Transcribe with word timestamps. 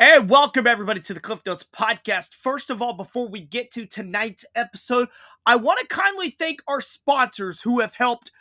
And 0.00 0.30
welcome 0.30 0.66
everybody 0.66 0.98
to 1.02 1.12
the 1.12 1.20
Cliff 1.20 1.42
Notes 1.44 1.66
podcast. 1.76 2.34
First 2.34 2.70
of 2.70 2.80
all, 2.80 2.94
before 2.94 3.28
we 3.28 3.42
get 3.42 3.70
to 3.72 3.84
tonight's 3.84 4.46
episode, 4.54 5.08
I 5.44 5.56
want 5.56 5.78
to 5.80 5.86
kindly 5.94 6.30
thank 6.30 6.62
our 6.66 6.80
sponsors 6.80 7.60
who 7.60 7.80
have 7.80 7.94
helped 7.94 8.32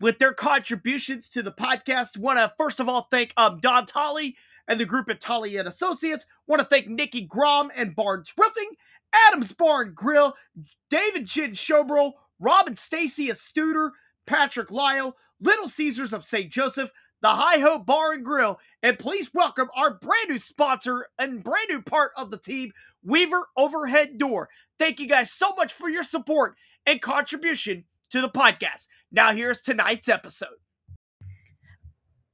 with 0.00 0.20
their 0.20 0.32
contributions 0.32 1.28
to 1.30 1.42
the 1.42 1.50
podcast. 1.50 2.16
Want 2.18 2.38
to 2.38 2.52
first 2.56 2.78
of 2.78 2.88
all 2.88 3.08
thank 3.10 3.32
um, 3.36 3.58
Don 3.58 3.84
Tolly 3.84 4.36
and 4.68 4.78
the 4.78 4.84
group 4.84 5.10
at 5.10 5.20
Tolly 5.20 5.56
and 5.56 5.66
Associates. 5.66 6.24
Want 6.46 6.60
to 6.60 6.68
thank 6.68 6.86
Nikki 6.86 7.22
Grom 7.22 7.72
and 7.76 7.96
Barnes 7.96 8.32
Roofing, 8.38 8.70
Adams 9.26 9.50
Barn 9.50 9.94
Grill, 9.96 10.36
David 10.88 11.26
Chin 11.26 11.50
Schoeberl, 11.50 12.12
Robin 12.38 12.76
Stacia 12.76 13.32
Studer, 13.32 13.90
Patrick 14.24 14.70
Lile, 14.70 15.16
Little 15.40 15.68
Caesars 15.68 16.12
of 16.12 16.24
St. 16.24 16.48
Joseph, 16.48 16.92
the 17.20 17.28
Hi-Ho 17.28 17.80
Bar 17.80 18.12
and 18.12 18.24
Grill, 18.24 18.60
and 18.82 18.98
please 18.98 19.34
welcome 19.34 19.68
our 19.76 19.94
brand 19.94 20.28
new 20.30 20.38
sponsor 20.38 21.08
and 21.18 21.42
brand 21.42 21.66
new 21.68 21.82
part 21.82 22.12
of 22.16 22.30
the 22.30 22.38
team, 22.38 22.70
Weaver 23.02 23.46
Overhead 23.56 24.18
Door. 24.18 24.48
Thank 24.78 25.00
you 25.00 25.08
guys 25.08 25.32
so 25.32 25.52
much 25.56 25.72
for 25.72 25.88
your 25.88 26.04
support 26.04 26.54
and 26.86 27.02
contribution 27.02 27.84
to 28.10 28.20
the 28.20 28.28
podcast. 28.28 28.86
Now, 29.10 29.32
here's 29.32 29.60
tonight's 29.60 30.08
episode. 30.08 30.48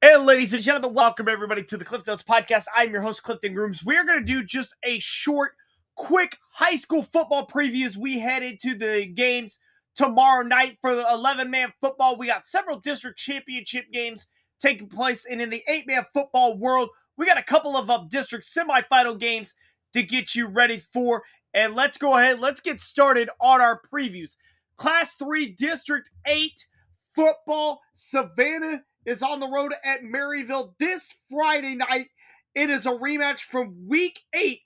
And 0.03 0.27
ladies 0.27 0.53
and 0.53 0.63
gentlemen, 0.63 0.93
welcome 0.93 1.29
everybody 1.31 1.65
to 1.65 1.79
the 1.79 1.85
Cliff 1.85 2.07
Notes 2.07 2.23
podcast. 2.23 2.67
I'm 2.77 2.93
your 2.93 3.01
host, 3.01 3.23
Clifton 3.23 3.55
Grooms. 3.55 3.83
We're 3.83 4.05
going 4.05 4.19
to 4.19 4.25
do 4.25 4.45
just 4.45 4.75
a 4.83 4.99
short, 4.99 5.53
quick 5.97 6.37
high 6.53 6.77
school 6.77 7.03
football 7.03 7.47
preview 7.47 7.87
as 7.87 7.97
we 7.97 8.19
head 8.19 8.43
into 8.43 8.77
the 8.77 9.07
games 9.07 9.59
tomorrow 9.97 10.43
night 10.43 10.77
for 10.83 10.95
the 10.95 11.07
11 11.11 11.51
man 11.51 11.73
football. 11.81 12.19
We 12.19 12.27
got 12.27 12.47
several 12.47 12.81
district 12.81 13.19
championship 13.19 13.87
games 13.95 14.27
taking 14.61 14.89
place. 14.89 15.27
And 15.27 15.41
in 15.41 15.51
the 15.51 15.63
eight 15.69 15.87
man 15.87 16.07
football 16.13 16.57
world, 16.57 16.91
we 17.17 17.27
got 17.27 17.39
a 17.39 17.43
couple 17.43 17.77
of 17.77 17.91
uh, 17.91 18.05
district 18.09 18.47
semifinal 18.47 19.19
games 19.19 19.55
to 19.93 20.03
get 20.03 20.35
you 20.35 20.47
ready 20.47 20.83
for. 20.93 21.23
And 21.53 21.75
let's 21.75 21.99
go 21.99 22.17
ahead, 22.17 22.41
let's 22.41 22.61
get 22.61 22.81
started 22.81 23.31
on 23.41 23.61
our 23.61 23.81
previews. 23.93 24.37
Class 24.77 25.15
3 25.15 25.51
District 25.53 26.11
8 26.27 26.67
football. 27.15 27.81
Savannah 27.95 28.83
is 29.07 29.23
on 29.23 29.41
the 29.41 29.49
road 29.49 29.73
at 29.85 30.03
Maryville 30.03 30.75
this 30.79 31.15
Friday 31.31 31.77
night. 31.77 32.09
It 32.55 32.71
is 32.71 32.87
a 32.87 32.91
rematch 32.91 33.41
from 33.41 33.87
week 33.87 34.21
8 34.35 34.61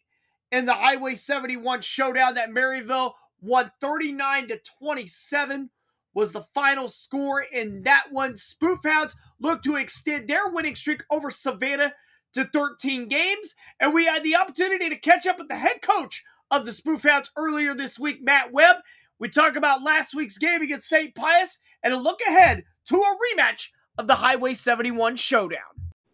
in 0.50 0.66
the 0.66 0.74
Highway 0.74 1.14
71 1.14 1.82
showdown 1.82 2.34
that 2.34 2.50
Maryville 2.50 3.12
won 3.40 3.70
39 3.80 4.48
to 4.48 4.60
27 4.80 5.70
was 6.18 6.32
the 6.32 6.46
final 6.52 6.88
score 6.88 7.44
in 7.52 7.84
that 7.84 8.06
one. 8.10 8.34
Spoofhounds 8.34 9.14
look 9.38 9.62
to 9.62 9.76
extend 9.76 10.26
their 10.26 10.48
winning 10.48 10.74
streak 10.74 11.04
over 11.12 11.30
Savannah 11.30 11.94
to 12.34 12.44
13 12.46 13.06
games. 13.06 13.54
And 13.78 13.94
we 13.94 14.04
had 14.04 14.24
the 14.24 14.34
opportunity 14.34 14.88
to 14.88 14.96
catch 14.96 15.28
up 15.28 15.38
with 15.38 15.46
the 15.46 15.54
head 15.54 15.80
coach 15.80 16.24
of 16.50 16.66
the 16.66 16.72
Spoofhounds 16.72 17.30
earlier 17.36 17.72
this 17.72 18.00
week, 18.00 18.18
Matt 18.20 18.52
Webb. 18.52 18.78
We 19.20 19.28
talk 19.28 19.54
about 19.54 19.84
last 19.84 20.12
week's 20.12 20.38
game 20.38 20.60
against 20.60 20.88
St. 20.88 21.14
Pius 21.14 21.60
and 21.84 21.94
a 21.94 21.96
look 21.96 22.18
ahead 22.26 22.64
to 22.88 22.96
a 22.96 23.16
rematch 23.36 23.68
of 23.96 24.08
the 24.08 24.16
Highway 24.16 24.54
71 24.54 25.14
showdown. 25.14 25.60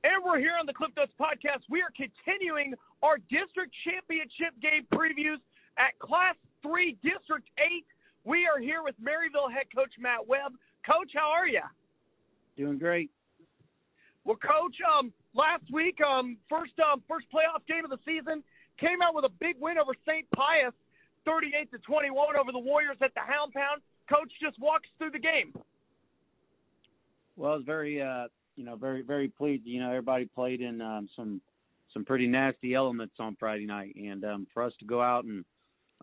And 0.05 0.22
we're 0.22 0.38
here 0.38 0.52
on 0.60 0.66
the 0.66 0.75
Cliff 0.75 0.91
Notes 0.98 1.12
podcast. 1.19 1.62
We 1.70 1.80
are 1.80 1.88
continuing 1.97 2.75
our 3.02 3.16
district 3.30 3.75
championship 3.88 4.52
game 4.60 4.86
previews 4.92 5.41
at 5.78 5.98
Class 5.98 6.34
3 6.62 6.98
District 7.02 7.48
8 7.58 7.86
we 8.25 8.47
are 8.47 8.61
here 8.61 8.83
with 8.83 8.94
Maryville 9.00 9.53
head 9.53 9.67
coach 9.75 9.92
Matt 9.98 10.27
Webb. 10.27 10.53
Coach, 10.84 11.12
how 11.14 11.30
are 11.30 11.47
you? 11.47 11.62
Doing 12.56 12.78
great. 12.78 13.11
Well, 14.25 14.36
coach, 14.36 14.77
um, 14.81 15.12
last 15.34 15.64
week, 15.72 15.98
um, 16.00 16.39
first 16.48 16.72
um, 16.81 17.03
first 17.08 17.27
playoff 17.33 17.66
game 17.69 17.84
of 17.84 17.91
the 17.91 18.00
season, 18.05 18.42
came 18.81 19.03
out 19.03 19.14
with 19.14 19.25
a 19.25 19.33
big 19.41 19.56
win 19.61 19.77
over 19.78 19.92
St. 20.06 20.27
Pius, 20.34 20.72
38 21.27 21.70
to 21.72 21.78
21 21.78 22.36
over 22.36 22.53
the 22.53 22.58
Warriors 22.58 22.97
at 23.03 23.12
the 23.14 23.20
Hound 23.20 23.53
Pound. 23.53 23.83
Coach, 24.08 24.33
just 24.41 24.59
walk 24.59 24.81
us 24.81 24.93
through 24.98 25.10
the 25.10 25.19
game. 25.19 25.53
Well, 27.37 27.53
I 27.53 27.56
was 27.56 27.65
very, 27.65 28.00
uh, 28.00 28.28
you 28.56 28.65
know, 28.65 28.77
very 28.77 29.03
very 29.03 29.28
pleased. 29.28 29.66
You 29.66 29.81
know, 29.81 29.88
everybody 29.88 30.25
played 30.25 30.60
in 30.62 30.81
um, 30.81 31.09
some 31.15 31.41
some 31.93 32.04
pretty 32.04 32.27
nasty 32.27 32.75
elements 32.75 33.15
on 33.19 33.37
Friday 33.38 33.66
night, 33.66 33.94
and 33.97 34.25
um, 34.25 34.47
for 34.54 34.62
us 34.62 34.72
to 34.81 34.87
go 34.87 35.03
out 35.03 35.25
and 35.25 35.44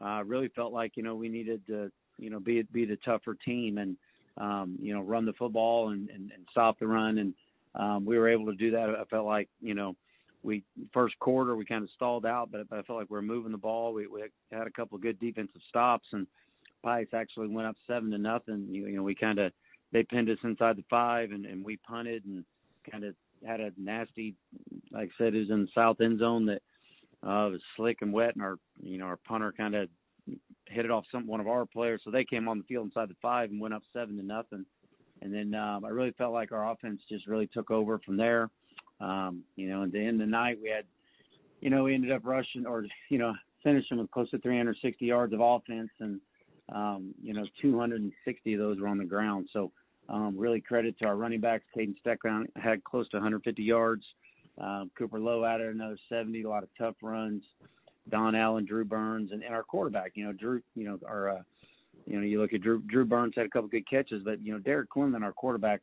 uh, 0.01 0.23
really 0.25 0.49
felt 0.49 0.73
like 0.73 0.93
you 0.95 1.03
know 1.03 1.15
we 1.15 1.29
needed 1.29 1.65
to 1.67 1.91
you 2.21 2.29
know, 2.29 2.39
be 2.39 2.61
be 2.71 2.85
the 2.85 2.97
tougher 2.97 3.35
team 3.43 3.77
and 3.77 3.97
um, 4.37 4.77
you 4.79 4.93
know 4.93 5.01
run 5.01 5.25
the 5.25 5.33
football 5.33 5.89
and, 5.89 6.09
and, 6.09 6.31
and 6.31 6.45
stop 6.51 6.79
the 6.79 6.87
run, 6.87 7.17
and 7.17 7.33
um, 7.75 8.05
we 8.05 8.17
were 8.17 8.29
able 8.29 8.45
to 8.45 8.55
do 8.55 8.71
that. 8.71 8.89
I 8.89 9.03
felt 9.05 9.25
like 9.25 9.49
you 9.59 9.73
know 9.73 9.95
we 10.43 10.63
first 10.93 11.17
quarter 11.19 11.55
we 11.55 11.65
kind 11.65 11.83
of 11.83 11.89
stalled 11.95 12.25
out, 12.25 12.49
but, 12.51 12.61
I 12.71 12.81
felt 12.83 12.99
like 12.99 13.09
we 13.09 13.15
were 13.15 13.21
moving 13.21 13.51
the 13.51 13.57
ball. 13.57 13.93
We, 13.93 14.07
we 14.07 14.23
had 14.51 14.67
a 14.67 14.71
couple 14.71 14.95
of 14.95 15.01
good 15.01 15.19
defensive 15.19 15.61
stops, 15.69 16.07
and 16.13 16.25
Pius 16.83 17.09
actually 17.13 17.47
went 17.47 17.67
up 17.67 17.75
seven 17.87 18.11
to 18.11 18.17
nothing. 18.17 18.67
You, 18.69 18.87
you 18.87 18.97
know, 18.97 19.03
we 19.03 19.15
kind 19.15 19.39
of 19.39 19.51
they 19.91 20.03
pinned 20.03 20.29
us 20.29 20.37
inside 20.43 20.77
the 20.77 20.85
five, 20.89 21.31
and, 21.31 21.45
and 21.45 21.63
we 21.65 21.77
punted 21.77 22.25
and 22.25 22.45
kind 22.89 23.03
of 23.03 23.15
had 23.45 23.59
a 23.59 23.71
nasty, 23.77 24.35
like 24.91 25.09
I 25.09 25.23
said, 25.23 25.35
it 25.35 25.39
was 25.39 25.49
in 25.49 25.63
the 25.63 25.71
south 25.75 25.99
end 26.01 26.19
zone 26.19 26.45
that 26.45 26.61
uh, 27.23 27.49
was 27.49 27.61
slick 27.75 27.97
and 28.01 28.13
wet, 28.13 28.35
and 28.35 28.43
our 28.43 28.57
you 28.81 28.97
know 28.97 29.05
our 29.05 29.17
punter 29.17 29.51
kind 29.51 29.75
of 29.75 29.89
hit 30.67 30.85
it 30.85 30.91
off 30.91 31.05
some 31.11 31.27
one 31.27 31.39
of 31.39 31.47
our 31.47 31.65
players. 31.65 32.01
So 32.03 32.11
they 32.11 32.23
came 32.23 32.47
on 32.47 32.59
the 32.59 32.63
field 32.63 32.85
inside 32.85 33.09
the 33.09 33.15
five 33.21 33.49
and 33.49 33.59
went 33.59 33.73
up 33.73 33.83
seven 33.93 34.17
to 34.17 34.23
nothing. 34.23 34.65
And 35.21 35.33
then 35.33 35.53
um, 35.53 35.85
I 35.85 35.89
really 35.89 36.11
felt 36.17 36.33
like 36.33 36.51
our 36.51 36.71
offense 36.71 37.01
just 37.07 37.27
really 37.27 37.47
took 37.47 37.69
over 37.69 37.99
from 37.99 38.17
there. 38.17 38.49
Um, 38.99 39.43
you 39.55 39.69
know, 39.69 39.83
at 39.83 39.91
the 39.91 39.99
end 39.99 40.21
of 40.21 40.27
the 40.27 40.31
night, 40.31 40.57
we 40.61 40.69
had, 40.69 40.85
you 41.59 41.69
know, 41.69 41.83
we 41.83 41.93
ended 41.93 42.11
up 42.11 42.21
rushing 42.23 42.65
or 42.65 42.85
you 43.09 43.17
know 43.17 43.33
finishing 43.63 43.97
with 43.97 44.11
close 44.11 44.29
to 44.31 44.39
360 44.39 45.05
yards 45.05 45.33
of 45.33 45.39
offense, 45.41 45.89
and 45.99 46.19
um, 46.73 47.13
you 47.21 47.33
know 47.33 47.45
260 47.61 48.53
of 48.53 48.59
those 48.59 48.79
were 48.79 48.87
on 48.87 48.97
the 48.97 49.05
ground. 49.05 49.49
So 49.53 49.71
um, 50.09 50.35
really 50.37 50.61
credit 50.61 50.97
to 50.99 51.05
our 51.05 51.15
running 51.15 51.41
backs. 51.41 51.63
Caden 51.75 51.95
Steckround 52.05 52.45
had 52.55 52.83
close 52.83 53.07
to 53.09 53.17
150 53.17 53.61
yards. 53.61 54.03
Um, 54.59 54.91
Cooper 54.97 55.19
Lowe 55.19 55.45
added 55.45 55.73
another 55.73 55.97
70. 56.09 56.43
A 56.43 56.49
lot 56.49 56.63
of 56.63 56.69
tough 56.77 56.95
runs. 57.01 57.43
Don 58.09 58.35
Allen, 58.35 58.65
Drew 58.65 58.85
Burns, 58.85 59.31
and, 59.31 59.43
and 59.43 59.53
our 59.53 59.63
quarterback. 59.63 60.11
You 60.15 60.25
know, 60.25 60.33
Drew. 60.33 60.61
You 60.75 60.85
know, 60.85 60.99
our. 61.07 61.29
Uh, 61.29 61.41
you 62.07 62.17
know, 62.17 62.25
you 62.25 62.41
look 62.41 62.53
at 62.53 62.61
Drew. 62.61 62.81
Drew 62.81 63.05
Burns 63.05 63.33
had 63.35 63.45
a 63.45 63.49
couple 63.49 63.69
good 63.69 63.87
catches, 63.87 64.23
but 64.23 64.41
you 64.41 64.51
know, 64.51 64.59
Derek 64.59 64.89
Quinlan, 64.89 65.23
our 65.23 65.33
quarterback. 65.33 65.81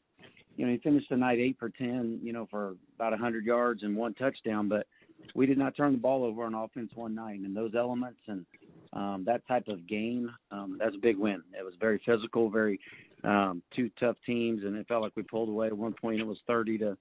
You 0.57 0.67
know, 0.67 0.73
he 0.73 0.79
finished 0.79 1.09
the 1.09 1.17
night 1.17 1.39
eight 1.39 1.57
for 1.59 1.69
ten. 1.69 2.19
You 2.23 2.33
know, 2.33 2.47
for 2.51 2.75
about 2.97 3.13
a 3.13 3.17
100 3.17 3.45
yards 3.45 3.83
and 3.85 3.97
one 3.97 4.15
touchdown, 4.15 4.69
but 4.69 4.87
we 5.35 5.47
did 5.47 5.59
not 5.59 5.77
turn 5.77 5.93
the 5.93 5.99
ball 5.99 6.25
over 6.25 6.45
on 6.45 6.55
offense 6.55 6.91
one 6.95 7.15
night. 7.15 7.41
And 7.41 7.57
those 7.57 7.75
elements 7.77 8.21
and 8.27 8.45
um, 8.93 9.25
that 9.27 9.47
type 9.47 9.69
of 9.69 9.87
game, 9.87 10.31
um, 10.51 10.77
that's 10.79 10.95
a 10.95 10.99
big 10.99 11.17
win. 11.17 11.43
It 11.59 11.65
was 11.65 11.75
very 11.79 12.01
physical, 12.05 12.51
very 12.51 12.81
um, 13.25 13.63
two 13.75 13.91
tough 13.99 14.17
teams, 14.25 14.63
and 14.65 14.77
it 14.77 14.87
felt 14.87 15.03
like 15.03 15.13
we 15.17 15.23
pulled 15.23 15.49
away. 15.49 15.69
At 15.69 15.77
one 15.77 15.95
point, 15.95 16.21
it 16.21 16.27
was 16.27 16.39
30 16.47 16.79
to 16.79 16.99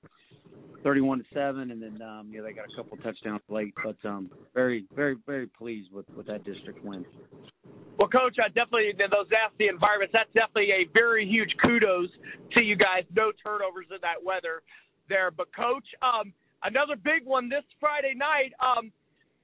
31 0.83 1.19
to 1.19 1.25
seven, 1.33 1.71
and 1.71 1.81
then 1.81 2.01
um, 2.01 2.29
yeah, 2.31 2.41
they 2.41 2.53
got 2.53 2.65
a 2.71 2.75
couple 2.75 2.97
touchdowns 2.97 3.41
late. 3.49 3.73
But 3.83 3.97
um, 4.07 4.29
very, 4.53 4.85
very, 4.95 5.15
very 5.25 5.47
pleased 5.47 5.91
with 5.91 6.05
with 6.15 6.27
that 6.27 6.43
district 6.43 6.83
win. 6.83 7.05
Well, 7.97 8.09
coach, 8.09 8.37
I 8.37 8.47
definitely 8.49 8.93
those 8.97 9.27
nasty 9.33 9.67
environments. 9.67 10.13
That's 10.13 10.29
definitely 10.33 10.71
a 10.71 10.85
very 10.93 11.25
huge 11.25 11.49
kudos 11.61 12.09
to 12.53 12.61
you 12.61 12.75
guys. 12.75 13.03
No 13.15 13.31
turnovers 13.43 13.87
in 13.89 13.97
that 14.01 14.21
weather 14.21 14.61
there. 15.09 15.31
But 15.31 15.47
coach, 15.55 15.85
um, 16.05 16.33
another 16.63 16.95
big 16.95 17.25
one 17.25 17.49
this 17.49 17.65
Friday 17.79 18.13
night. 18.13 18.53
Um, 18.61 18.91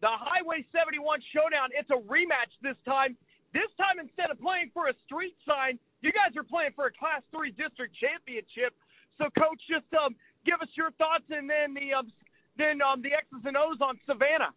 the 0.02 0.12
Highway 0.12 0.68
71 0.76 1.00
showdown. 1.32 1.72
It's 1.72 1.90
a 1.90 2.00
rematch 2.06 2.52
this 2.62 2.78
time. 2.84 3.16
This 3.54 3.72
time, 3.80 4.04
instead 4.04 4.30
of 4.30 4.38
playing 4.42 4.70
for 4.74 4.90
a 4.90 4.96
street 5.06 5.38
sign, 5.48 5.80
you 6.04 6.12
guys 6.12 6.36
are 6.36 6.44
playing 6.44 6.72
for 6.76 6.88
a 6.88 6.92
Class 6.92 7.24
Three 7.32 7.52
district 7.52 7.96
championship. 7.96 8.76
So, 9.18 9.26
coach, 9.38 9.62
just 9.70 9.88
um, 9.96 10.16
give 10.46 10.62
us 10.62 10.70
your 10.76 10.92
thoughts, 11.00 11.26
and 11.30 11.50
then 11.50 11.74
the 11.74 11.94
um, 11.96 12.12
then 12.58 12.82
um, 12.82 13.02
the 13.02 13.14
X's 13.14 13.46
and 13.46 13.58
O's 13.58 13.80
on 13.82 14.00
Savannah. 14.06 14.54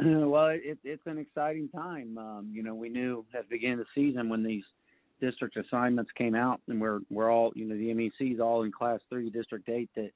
Well, 0.28 0.48
it, 0.48 0.78
it's 0.82 1.06
an 1.06 1.18
exciting 1.18 1.68
time. 1.68 2.18
Um, 2.18 2.50
you 2.52 2.64
know, 2.64 2.74
we 2.74 2.88
knew 2.88 3.24
at 3.32 3.48
the 3.48 3.48
beginning 3.48 3.78
of 3.78 3.86
the 3.86 3.94
season 3.94 4.28
when 4.28 4.42
these 4.42 4.64
district 5.20 5.56
assignments 5.56 6.10
came 6.18 6.34
out, 6.34 6.60
and 6.68 6.80
we're 6.80 7.00
we're 7.10 7.30
all 7.30 7.52
you 7.54 7.64
know 7.64 7.76
the 7.76 7.94
MEC's 7.94 8.40
all 8.40 8.64
in 8.64 8.72
Class 8.72 9.00
Three, 9.08 9.30
District 9.30 9.68
Eight, 9.68 9.88
that 9.94 10.10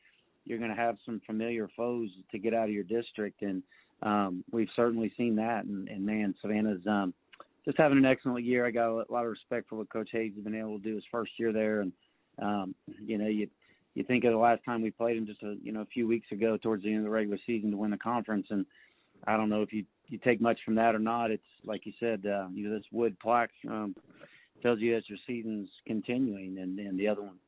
you're 0.45 0.59
going 0.59 0.75
to 0.75 0.77
have 0.77 0.97
some 1.07 1.23
familiar 1.27 1.71
foes 1.77 2.11
to 2.33 2.39
get 2.39 2.55
out 2.55 2.65
of 2.65 2.75
your 2.75 2.85
district, 2.85 3.43
and 3.43 3.63
um, 4.03 4.45
we've 4.51 4.69
certainly 4.75 5.13
seen 5.17 5.37
that. 5.37 5.65
And, 5.65 5.89
and 5.89 6.05
man, 6.05 6.35
Savannah's 6.43 6.81
um, 6.87 7.15
just 7.69 7.79
having 7.79 7.99
an 7.99 8.07
excellent 8.07 8.47
year. 8.47 8.65
I 8.65 8.71
got 8.71 8.89
a 8.89 9.13
lot 9.13 9.27
of 9.27 9.31
respect 9.31 9.69
for 9.69 9.77
what 9.77 9.91
Coach 9.91 10.09
Hayes 10.13 10.33
has 10.35 10.43
been 10.43 10.55
able 10.55 10.79
to 10.79 10.83
do 10.83 10.95
his 10.95 11.05
first 11.13 11.33
year 11.37 11.53
there, 11.53 11.83
and 11.83 11.93
um, 12.41 12.75
you 13.05 13.19
know, 13.19 13.27
you 13.27 13.47
you 13.95 14.05
think 14.05 14.25
of 14.25 14.33
the 14.33 14.39
last 14.39 14.65
time 14.65 14.81
we 14.81 14.91
played 14.91 15.19
him 15.19 15.27
just 15.27 15.43
a 15.43 15.57
you 15.63 15.71
know 15.71 15.83
a 15.83 15.87
few 15.93 16.09
weeks 16.09 16.33
ago 16.33 16.57
towards 16.57 16.83
the 16.83 16.89
end 16.89 17.01
of 17.01 17.05
the 17.05 17.11
regular 17.11 17.39
season 17.47 17.71
to 17.71 17.77
win 17.77 17.91
the 17.91 17.99
conference, 17.99 18.47
and 18.49 18.65
I 19.27 19.37
don't 19.37 19.51
know 19.51 19.61
if 19.61 19.71
you 19.71 19.85
you 20.07 20.17
take 20.17 20.41
much 20.41 20.59
from 20.65 20.77
that 20.77 20.95
or 20.95 20.99
not. 20.99 21.31
It's 21.31 21.43
like 21.63 21.85
you 21.85 21.93
said, 22.01 22.25
uh, 22.25 22.47
you 22.55 22.67
know, 22.67 22.75
this 22.75 22.87
wood 22.91 23.19
plaque 23.21 23.51
um, 23.69 23.95
tells 24.63 24.81
you 24.81 24.95
that 24.95 25.07
your 25.11 25.19
season's 25.27 25.69
continuing, 25.87 26.57
and 26.59 26.79
and 26.79 26.99
the 26.99 27.09
other 27.09 27.21
one 27.21 27.39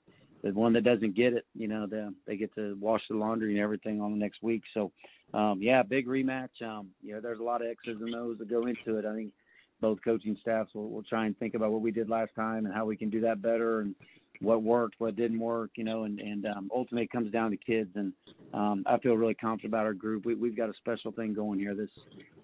the 0.43 0.52
one 0.52 0.72
that 0.72 0.84
doesn't 0.84 1.14
get 1.14 1.34
it, 1.34 1.44
you 1.55 1.69
know, 1.69 1.87
the, 1.87 2.14
they 2.26 2.34
get 2.37 2.55
to 2.55 2.75
wash 2.81 3.02
the 3.11 3.17
laundry 3.17 3.52
and 3.52 3.62
everything 3.62 4.00
on 4.00 4.12
the 4.12 4.19
next 4.19 4.43
week. 4.43 4.62
So, 4.72 4.90
um, 5.34 5.58
yeah, 5.61 5.82
big 5.82 6.06
rematch. 6.06 6.62
Um, 6.64 6.88
you 7.02 7.12
know, 7.12 7.20
there's 7.20 7.40
a 7.40 7.43
lot 7.43 7.61
of 7.61 7.69
X's 7.69 8.00
and 8.00 8.14
O's 8.14 8.38
that 8.38 8.49
go 8.49 8.67
into 8.67 8.96
it. 8.96 9.05
I 9.05 9.14
think 9.14 9.32
both 9.81 9.99
coaching 10.05 10.37
staffs 10.41 10.75
will, 10.75 10.91
will 10.91 11.03
try 11.03 11.27
and 11.27 11.38
think 11.38 11.55
about 11.55 11.73
what 11.73 11.81
we 11.81 11.91
did 11.91 12.09
last 12.09 12.35
time 12.35 12.67
and 12.67 12.75
how 12.75 12.85
we 12.85 12.97
can 12.97 13.11
do 13.11 13.21
that 13.21 13.43
better 13.43 13.81
and 13.81 13.94
what 14.41 14.62
worked, 14.62 14.97
what 14.99 15.17
didn't 15.17 15.38
work, 15.38 15.71
you 15.77 15.85
know, 15.85 16.05
and, 16.05 16.19
and 16.19 16.47
um, 16.47 16.71
ultimately 16.75 17.05
it 17.05 17.12
comes 17.12 17.31
down 17.31 17.50
to 17.50 17.56
kids. 17.56 17.91
And 17.94 18.12
um, 18.55 18.85
I 18.87 18.99
feel 18.99 19.15
really 19.15 19.35
confident 19.35 19.73
about 19.73 19.87
our 19.87 19.93
group. 19.93 20.25
We, 20.25 20.35
we've 20.35 20.56
got 20.56 20.71
a 20.71 20.75
special 20.75 21.12
thing 21.12 21.35
going 21.35 21.59
here. 21.59 21.75
This 21.75 21.91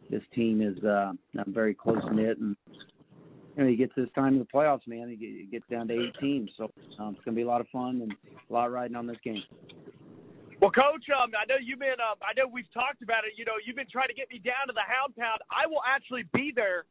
this 0.09 0.23
team 0.37 0.62
is 0.62 0.83
uh, 0.85 1.12
very 1.49 1.75
close 1.75 2.03
knit, 2.12 2.38
and 2.38 2.55
you 3.56 3.62
know, 3.62 3.69
you 3.69 3.77
get 3.77 3.93
to 3.97 4.03
this 4.03 4.12
time 4.15 4.38
of 4.38 4.47
the 4.47 4.53
playoffs, 4.53 4.87
man. 4.87 5.17
You 5.19 5.47
get 5.50 5.69
down 5.69 5.88
to 5.88 5.94
eight 5.94 6.15
teams, 6.21 6.50
so 6.56 6.71
um, 7.00 7.17
it's 7.17 7.25
going 7.25 7.35
to 7.35 7.41
be 7.41 7.43
a 7.43 7.47
lot 7.47 7.61
of 7.61 7.67
fun 7.69 8.03
and 8.03 8.12
a 8.12 8.53
lot 8.53 8.71
riding 8.71 8.94
on 8.94 9.09
this 9.09 9.17
game. 9.25 9.43
Well, 10.61 10.71
Coach, 10.71 11.05
um, 11.11 11.33
I 11.35 11.44
know 11.49 11.56
you've 11.61 11.81
been. 11.81 11.99
Uh, 11.99 12.15
I 12.23 12.33
know 12.37 12.47
we've 12.47 12.71
talked 12.73 13.03
about 13.03 13.25
it. 13.25 13.33
You 13.37 13.44
know, 13.44 13.59
you've 13.65 13.77
been 13.77 13.91
trying 13.91 14.09
to 14.09 14.15
get 14.15 14.31
me 14.31 14.38
down 14.38 14.69
to 14.69 14.73
the 14.73 14.87
Hound 14.87 15.17
Pound. 15.17 15.41
I 15.50 15.67
will 15.67 15.83
actually 15.85 16.25
be 16.33 16.53
there 16.55 16.85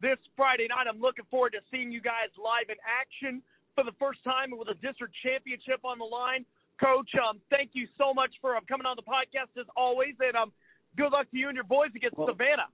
this 0.00 0.18
Friday 0.36 0.66
night. 0.68 0.86
I'm 0.88 1.00
looking 1.00 1.24
forward 1.30 1.52
to 1.52 1.62
seeing 1.70 1.92
you 1.92 2.00
guys 2.00 2.30
live 2.38 2.70
in 2.70 2.76
action 2.82 3.42
for 3.74 3.84
the 3.84 3.94
first 3.98 4.22
time 4.24 4.50
with 4.52 4.68
a 4.68 4.74
district 4.74 5.14
championship 5.22 5.84
on 5.84 5.98
the 5.98 6.04
line. 6.04 6.44
Coach, 6.80 7.10
um, 7.18 7.40
thank 7.50 7.70
you 7.72 7.86
so 7.98 8.14
much 8.14 8.30
for 8.40 8.56
um, 8.56 8.62
coming 8.68 8.86
on 8.86 8.96
the 8.96 9.02
podcast 9.02 9.50
as 9.58 9.66
always, 9.76 10.14
and 10.20 10.36
um, 10.36 10.52
good 10.96 11.10
luck 11.10 11.30
to 11.30 11.36
you 11.36 11.48
and 11.48 11.54
your 11.54 11.64
boys 11.64 11.90
against 11.94 12.16
well, 12.16 12.28
Savannah. 12.28 12.70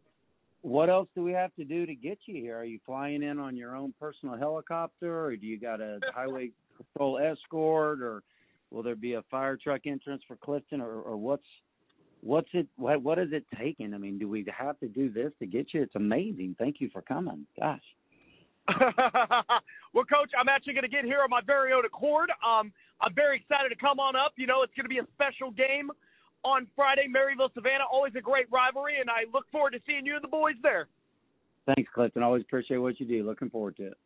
What 0.60 0.88
else 0.88 1.08
do 1.14 1.22
we 1.22 1.32
have 1.32 1.54
to 1.56 1.64
do 1.64 1.86
to 1.86 1.94
get 1.94 2.18
you 2.26 2.40
here? 2.40 2.58
Are 2.58 2.64
you 2.64 2.78
flying 2.84 3.22
in 3.22 3.38
on 3.38 3.56
your 3.56 3.76
own 3.76 3.94
personal 3.98 4.36
helicopter, 4.36 5.24
or 5.24 5.36
do 5.36 5.46
you 5.46 5.58
got 5.58 5.80
a 5.80 6.00
highway 6.14 6.50
patrol 6.76 7.18
escort, 7.18 8.02
or 8.02 8.22
will 8.70 8.82
there 8.82 8.96
be 8.96 9.14
a 9.14 9.22
fire 9.30 9.56
truck 9.56 9.82
entrance 9.86 10.22
for 10.28 10.36
Clifton, 10.36 10.80
or, 10.80 11.00
or 11.00 11.16
what's 11.16 11.46
what's 12.24 12.48
it 12.52 12.66
what 12.76 13.02
what 13.02 13.18
is 13.18 13.28
it 13.32 13.44
taking? 13.58 13.94
I 13.94 13.98
mean, 13.98 14.18
do 14.18 14.28
we 14.28 14.44
have 14.56 14.78
to 14.80 14.88
do 14.88 15.10
this 15.12 15.32
to 15.38 15.46
get 15.46 15.72
you? 15.72 15.82
It's 15.82 15.94
amazing. 15.94 16.56
Thank 16.58 16.80
you 16.80 16.88
for 16.92 17.02
coming. 17.02 17.46
Gosh. 17.58 17.82
well, 19.92 20.04
Coach, 20.06 20.30
I'm 20.38 20.48
actually 20.48 20.72
going 20.72 20.84
to 20.84 20.88
get 20.88 21.04
here 21.04 21.20
on 21.22 21.28
my 21.28 21.40
very 21.46 21.74
own 21.74 21.84
accord. 21.84 22.30
Um, 22.40 22.72
I'm 23.02 23.14
very 23.14 23.36
excited 23.36 23.68
to 23.68 23.76
come 23.76 24.00
on 24.00 24.16
up. 24.16 24.32
You 24.36 24.46
know, 24.46 24.62
it's 24.62 24.72
going 24.74 24.86
to 24.86 24.88
be 24.88 24.98
a 24.98 25.06
special 25.12 25.50
game 25.50 25.90
on 26.44 26.66
Friday, 26.74 27.06
Maryville 27.06 27.52
Savannah. 27.52 27.84
Always 27.92 28.14
a 28.16 28.22
great 28.22 28.46
rivalry, 28.50 29.00
and 29.00 29.10
I 29.10 29.24
look 29.32 29.44
forward 29.52 29.72
to 29.72 29.80
seeing 29.86 30.06
you 30.06 30.14
and 30.14 30.24
the 30.24 30.28
boys 30.28 30.54
there. 30.62 30.88
Thanks, 31.66 31.90
Clifton. 31.94 32.22
Always 32.22 32.42
appreciate 32.42 32.78
what 32.78 32.98
you 32.98 33.06
do. 33.06 33.22
Looking 33.22 33.50
forward 33.50 33.76
to 33.76 33.88
it. 33.88 33.98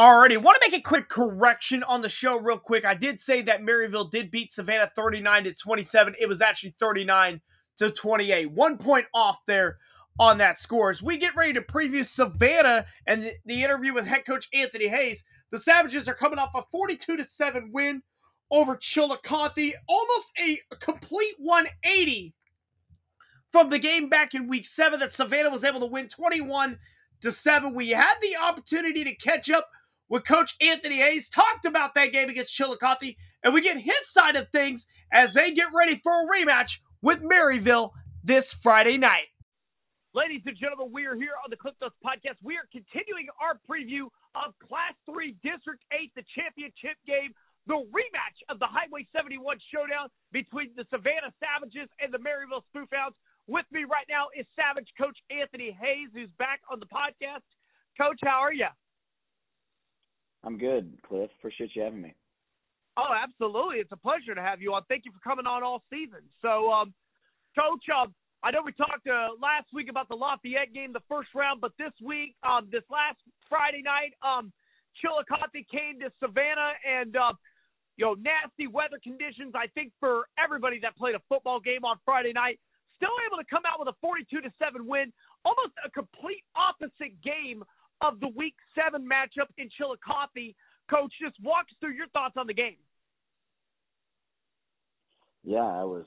Alrighty, 0.00 0.38
want 0.38 0.56
to 0.58 0.66
make 0.70 0.80
a 0.80 0.82
quick 0.82 1.10
correction 1.10 1.82
on 1.82 2.00
the 2.00 2.08
show, 2.08 2.40
real 2.40 2.56
quick. 2.56 2.86
I 2.86 2.94
did 2.94 3.20
say 3.20 3.42
that 3.42 3.60
Maryville 3.60 4.10
did 4.10 4.30
beat 4.30 4.50
Savannah 4.50 4.90
39 4.96 5.44
to 5.44 5.52
27. 5.52 6.14
It 6.18 6.26
was 6.26 6.40
actually 6.40 6.74
39 6.80 7.42
to 7.76 7.90
28. 7.90 8.50
One 8.50 8.78
point 8.78 9.04
off 9.12 9.40
there 9.46 9.76
on 10.18 10.38
that 10.38 10.58
score. 10.58 10.90
As 10.90 11.02
we 11.02 11.18
get 11.18 11.36
ready 11.36 11.52
to 11.52 11.60
preview 11.60 12.02
Savannah 12.02 12.86
and 13.06 13.24
the, 13.24 13.32
the 13.44 13.62
interview 13.62 13.92
with 13.92 14.06
head 14.06 14.24
coach 14.24 14.48
Anthony 14.54 14.88
Hayes, 14.88 15.22
the 15.50 15.58
Savages 15.58 16.08
are 16.08 16.14
coming 16.14 16.38
off 16.38 16.54
a 16.54 16.62
42 16.72 17.18
to 17.18 17.24
7 17.24 17.68
win 17.70 18.02
over 18.50 18.76
Chillicothe, 18.76 19.74
almost 19.86 20.32
a 20.42 20.60
complete 20.80 21.34
180 21.36 22.32
from 23.52 23.68
the 23.68 23.78
game 23.78 24.08
back 24.08 24.34
in 24.34 24.48
week 24.48 24.64
7 24.64 24.98
that 25.00 25.12
Savannah 25.12 25.50
was 25.50 25.62
able 25.62 25.80
to 25.80 25.86
win 25.86 26.08
21 26.08 26.78
to 27.20 27.30
7. 27.30 27.74
We 27.74 27.90
had 27.90 28.14
the 28.22 28.36
opportunity 28.42 29.04
to 29.04 29.14
catch 29.14 29.50
up 29.50 29.68
with 30.10 30.26
coach 30.26 30.56
Anthony 30.60 30.96
Hayes, 30.96 31.28
talked 31.28 31.64
about 31.64 31.94
that 31.94 32.12
game 32.12 32.28
against 32.28 32.52
Chillicothe, 32.52 33.14
and 33.42 33.54
we 33.54 33.62
get 33.62 33.78
his 33.78 34.10
side 34.12 34.36
of 34.36 34.50
things 34.50 34.86
as 35.10 35.32
they 35.32 35.52
get 35.52 35.72
ready 35.72 35.94
for 35.94 36.12
a 36.12 36.26
rematch 36.26 36.80
with 37.00 37.22
Maryville 37.22 37.92
this 38.22 38.52
Friday 38.52 38.98
night. 38.98 39.28
Ladies 40.12 40.42
and 40.44 40.58
gentlemen, 40.58 40.90
we 40.92 41.06
are 41.06 41.14
here 41.14 41.38
on 41.38 41.48
the 41.48 41.56
Cliff 41.56 41.78
Dust 41.80 41.94
podcast. 42.04 42.42
We 42.42 42.58
are 42.58 42.66
continuing 42.74 43.30
our 43.38 43.54
preview 43.62 44.10
of 44.34 44.58
Class 44.58 44.98
3 45.06 45.38
District 45.46 45.78
8, 45.94 46.10
the 46.18 46.26
championship 46.34 46.98
game, 47.06 47.30
the 47.70 47.78
rematch 47.78 48.38
of 48.50 48.58
the 48.58 48.66
Highway 48.66 49.06
71 49.14 49.38
showdown 49.70 50.10
between 50.34 50.74
the 50.74 50.82
Savannah 50.90 51.30
Savages 51.38 51.86
and 52.02 52.10
the 52.10 52.18
Maryville 52.18 52.66
Spoofhounds. 52.74 53.14
With 53.46 53.66
me 53.70 53.86
right 53.86 54.06
now 54.10 54.34
is 54.34 54.46
Savage 54.58 54.90
Coach 54.98 55.16
Anthony 55.30 55.70
Hayes, 55.70 56.10
who's 56.12 56.30
back 56.42 56.58
on 56.66 56.82
the 56.82 56.90
podcast. 56.90 57.46
Coach, 57.94 58.18
how 58.26 58.42
are 58.42 58.52
you? 58.52 58.66
I'm 60.44 60.58
good, 60.58 60.96
Cliff. 61.06 61.30
Appreciate 61.38 61.70
you 61.74 61.82
having 61.82 62.00
me. 62.00 62.14
Oh, 62.96 63.12
absolutely. 63.14 63.76
It's 63.76 63.92
a 63.92 63.96
pleasure 63.96 64.34
to 64.34 64.42
have 64.42 64.60
you 64.60 64.74
on. 64.74 64.82
Thank 64.88 65.04
you 65.04 65.12
for 65.12 65.20
coming 65.20 65.46
on 65.46 65.62
all 65.62 65.82
season. 65.90 66.20
So, 66.42 66.70
um, 66.70 66.92
Coach, 67.56 67.84
um, 67.94 68.14
I 68.42 68.50
know 68.50 68.60
we 68.64 68.72
talked 68.72 69.06
uh, 69.06 69.36
last 69.40 69.68
week 69.72 69.88
about 69.90 70.08
the 70.08 70.16
Lafayette 70.16 70.72
game, 70.72 70.92
the 70.92 71.04
first 71.08 71.28
round, 71.34 71.60
but 71.60 71.72
this 71.78 71.92
week, 72.02 72.34
um, 72.42 72.68
this 72.72 72.84
last 72.90 73.18
Friday 73.48 73.82
night, 73.84 74.16
um, 74.24 74.52
Chillicothe 75.00 75.64
came 75.70 76.00
to 76.00 76.10
Savannah, 76.20 76.72
and 76.88 77.16
uh, 77.16 77.32
you 77.96 78.04
know, 78.04 78.14
nasty 78.16 78.66
weather 78.66 78.96
conditions. 79.02 79.52
I 79.54 79.68
think 79.76 79.92
for 80.00 80.24
everybody 80.42 80.80
that 80.80 80.96
played 80.96 81.14
a 81.14 81.22
football 81.28 81.60
game 81.60 81.84
on 81.84 82.00
Friday 82.04 82.32
night, 82.32 82.58
still 82.96 83.12
able 83.28 83.36
to 83.36 83.48
come 83.48 83.62
out 83.68 83.78
with 83.78 83.88
a 83.88 83.96
42 84.00 84.40
to 84.40 84.50
seven 84.56 84.88
win, 84.88 85.12
almost 85.44 85.76
a 85.84 85.90
complete 85.90 86.44
opposite 86.56 87.12
game 87.20 87.62
of 88.00 88.20
the 88.20 88.28
Week 88.28 88.54
Seven 88.74 89.08
matchup 89.08 89.48
in 89.58 89.68
Chillicothe. 89.76 90.54
Coach, 90.90 91.12
just 91.22 91.36
walk 91.42 91.66
us 91.70 91.76
through 91.80 91.94
your 91.94 92.08
thoughts 92.08 92.34
on 92.36 92.46
the 92.46 92.54
game. 92.54 92.76
Yeah, 95.44 95.58
I 95.58 95.84
was 95.84 96.04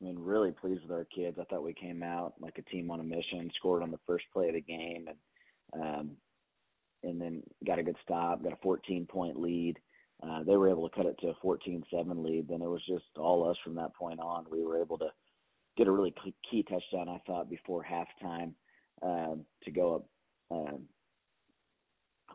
I 0.00 0.04
mean, 0.04 0.18
really 0.18 0.52
pleased 0.52 0.82
with 0.82 0.92
our 0.92 1.06
kids. 1.14 1.38
I 1.40 1.44
thought 1.44 1.64
we 1.64 1.74
came 1.74 2.02
out 2.02 2.34
like 2.40 2.58
a 2.58 2.70
team 2.70 2.90
on 2.90 3.00
a 3.00 3.04
mission, 3.04 3.50
scored 3.56 3.82
on 3.82 3.90
the 3.90 3.98
first 4.06 4.24
play 4.32 4.48
of 4.48 4.54
the 4.54 4.60
game, 4.60 5.08
and 5.08 5.82
um, 5.82 6.10
and 7.02 7.20
then 7.20 7.42
got 7.66 7.78
a 7.78 7.82
good 7.82 7.96
stop, 8.02 8.42
got 8.42 8.52
a 8.52 8.58
14 8.62 9.06
point 9.06 9.40
lead. 9.40 9.78
Uh, 10.22 10.42
they 10.42 10.56
were 10.56 10.68
able 10.68 10.88
to 10.88 10.94
cut 10.94 11.06
it 11.06 11.16
to 11.18 11.28
a 11.28 11.46
14-7 11.46 11.82
lead. 12.22 12.46
Then 12.48 12.60
it 12.60 12.68
was 12.68 12.82
just 12.86 13.04
all 13.16 13.48
us 13.48 13.56
from 13.64 13.74
that 13.76 13.94
point 13.94 14.20
on. 14.20 14.44
We 14.50 14.62
were 14.62 14.80
able 14.80 14.98
to 14.98 15.08
get 15.78 15.86
a 15.86 15.90
really 15.90 16.14
key 16.50 16.62
touchdown, 16.62 17.08
I 17.08 17.22
thought, 17.26 17.48
before 17.48 17.84
halftime 17.84 18.52
um, 19.02 19.46
to 19.64 19.70
go 19.70 19.94
up 19.94 20.06
um, 20.50 20.82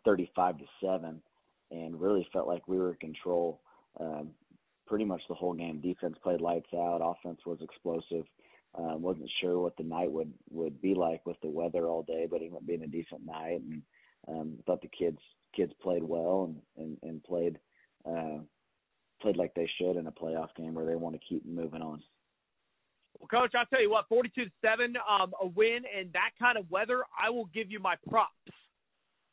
35 0.05 0.59
to 0.59 0.65
seven, 0.81 1.21
and 1.71 1.99
really 1.99 2.27
felt 2.31 2.47
like 2.47 2.67
we 2.67 2.77
were 2.77 2.91
in 2.91 2.97
control. 2.97 3.61
Um, 3.99 4.31
pretty 4.85 5.05
much 5.05 5.21
the 5.27 5.35
whole 5.35 5.53
game. 5.53 5.81
Defense 5.81 6.15
played 6.21 6.41
lights 6.41 6.69
out. 6.73 6.99
Offense 7.01 7.39
was 7.45 7.59
explosive. 7.61 8.25
Um, 8.77 9.01
wasn't 9.01 9.31
sure 9.41 9.59
what 9.59 9.77
the 9.77 9.83
night 9.83 10.11
would 10.11 10.33
would 10.49 10.81
be 10.81 10.93
like 10.93 11.25
with 11.25 11.37
the 11.41 11.47
weather 11.47 11.87
all 11.87 12.03
day, 12.03 12.27
but 12.29 12.41
it 12.41 12.45
ended 12.45 12.57
up 12.57 12.65
being 12.65 12.83
a 12.83 12.87
decent 12.87 13.25
night, 13.25 13.61
and 13.61 13.81
um, 14.27 14.57
thought 14.65 14.81
the 14.81 14.89
kids 14.89 15.19
kids 15.55 15.71
played 15.81 16.03
well 16.03 16.45
and 16.45 16.61
and, 16.77 16.97
and 17.09 17.23
played 17.23 17.57
uh, 18.05 18.39
played 19.21 19.37
like 19.37 19.53
they 19.53 19.69
should 19.77 19.95
in 19.95 20.07
a 20.07 20.11
playoff 20.11 20.53
game 20.57 20.73
where 20.73 20.85
they 20.85 20.95
want 20.95 21.15
to 21.15 21.27
keep 21.27 21.45
moving 21.45 21.81
on. 21.81 22.03
Well, 23.19 23.27
coach, 23.27 23.53
I'll 23.57 23.65
tell 23.67 23.81
you 23.81 23.89
what, 23.89 24.07
forty-two 24.09 24.45
to 24.45 24.51
seven, 24.63 24.95
um, 25.09 25.33
a 25.41 25.47
win 25.47 25.83
in 25.99 26.09
that 26.13 26.31
kind 26.39 26.57
of 26.57 26.69
weather. 26.69 27.03
I 27.17 27.29
will 27.29 27.49
give 27.53 27.71
you 27.71 27.79
my 27.79 27.95
props 28.09 28.33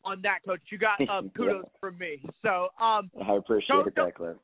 on 0.04 0.20
that, 0.22 0.38
coach. 0.46 0.60
You 0.70 0.78
got 0.78 1.00
um, 1.08 1.30
kudos 1.36 1.62
yeah. 1.64 1.78
from 1.80 1.98
me. 1.98 2.22
So 2.42 2.68
um, 2.80 3.10
I 3.20 3.36
appreciate 3.36 3.76
coach, 3.76 3.86
it, 3.88 3.94
that, 3.96 4.14
Cliff. 4.16 4.36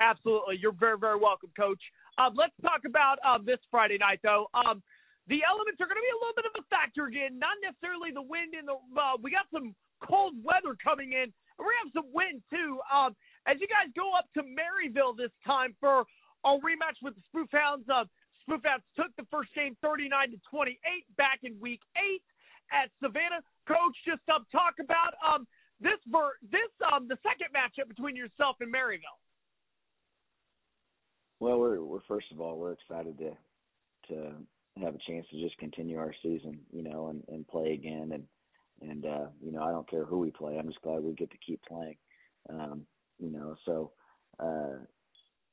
Absolutely. 0.00 0.58
You're 0.58 0.74
very, 0.74 0.98
very 0.98 1.18
welcome, 1.18 1.50
Coach. 1.54 1.80
Um, 2.18 2.34
let's 2.34 2.54
talk 2.60 2.82
about 2.84 3.22
um, 3.22 3.46
this 3.46 3.62
Friday 3.70 3.98
night, 3.98 4.18
though. 4.22 4.50
Um, 4.50 4.82
the 5.30 5.46
elements 5.46 5.78
are 5.78 5.86
going 5.86 6.02
to 6.02 6.02
be 6.02 6.10
a 6.10 6.18
little 6.18 6.34
bit 6.34 6.50
of 6.50 6.54
a 6.58 6.64
factor 6.66 7.06
again. 7.06 7.38
Not 7.38 7.54
necessarily 7.62 8.10
the 8.10 8.26
wind 8.26 8.58
and 8.58 8.66
the. 8.66 8.74
Uh, 8.74 9.14
we 9.22 9.30
got 9.30 9.46
some 9.54 9.78
cold 10.02 10.34
weather 10.42 10.74
coming 10.82 11.14
in, 11.14 11.30
and 11.30 11.60
we're 11.62 11.70
going 11.70 11.78
to 11.78 11.84
have 11.86 11.96
some 12.02 12.10
wind, 12.10 12.42
too. 12.50 12.82
Um, 12.90 13.14
as 13.46 13.62
you 13.62 13.70
guys 13.70 13.94
go 13.94 14.10
up 14.18 14.26
to 14.34 14.42
Maryville 14.42 15.14
this 15.14 15.30
time 15.46 15.78
for 15.78 16.02
a 16.44 16.48
rematch 16.60 16.98
with 17.02 17.14
the 17.14 17.22
Spoofhounds, 17.30 17.88
uh, 17.88 18.04
Spoofhounds 18.48 18.82
took 18.96 19.14
the 19.16 19.26
first 19.30 19.54
game 19.54 19.76
39 19.82 20.32
to 20.32 20.38
28 20.50 20.76
back 21.16 21.40
in 21.42 21.58
week 21.60 21.80
eight 21.96 22.22
at 22.72 22.90
Savannah. 23.02 23.42
Coach, 23.68 23.94
just 24.04 24.22
um, 24.34 24.44
talk 24.50 24.74
about 24.82 25.14
um, 25.22 25.46
this 25.82 25.98
ver- 26.10 26.38
this 26.50 26.70
um 26.92 27.08
the 27.08 27.18
second 27.22 27.48
matchup 27.54 27.88
between 27.88 28.16
yourself 28.16 28.56
and 28.60 28.72
Maryville. 28.72 29.18
Well, 31.40 31.58
we're 31.58 31.82
we're 31.82 32.02
first 32.08 32.26
of 32.32 32.40
all 32.40 32.56
we're 32.56 32.72
excited 32.72 33.18
to 33.18 33.32
to 34.08 34.32
have 34.80 34.94
a 34.94 34.98
chance 35.06 35.26
to 35.30 35.40
just 35.40 35.58
continue 35.58 35.98
our 35.98 36.14
season, 36.22 36.58
you 36.72 36.82
know, 36.82 37.08
and 37.08 37.22
and 37.28 37.46
play 37.46 37.72
again 37.72 38.12
and 38.12 38.24
and 38.80 39.04
uh 39.04 39.26
you 39.42 39.52
know, 39.52 39.62
I 39.62 39.70
don't 39.70 39.90
care 39.90 40.04
who 40.04 40.18
we 40.18 40.30
play. 40.30 40.56
I'm 40.56 40.68
just 40.68 40.82
glad 40.82 41.02
we 41.02 41.12
get 41.14 41.30
to 41.30 41.38
keep 41.44 41.60
playing. 41.62 41.96
Um, 42.48 42.86
you 43.18 43.30
know, 43.30 43.56
so 43.64 43.92
uh 44.38 44.84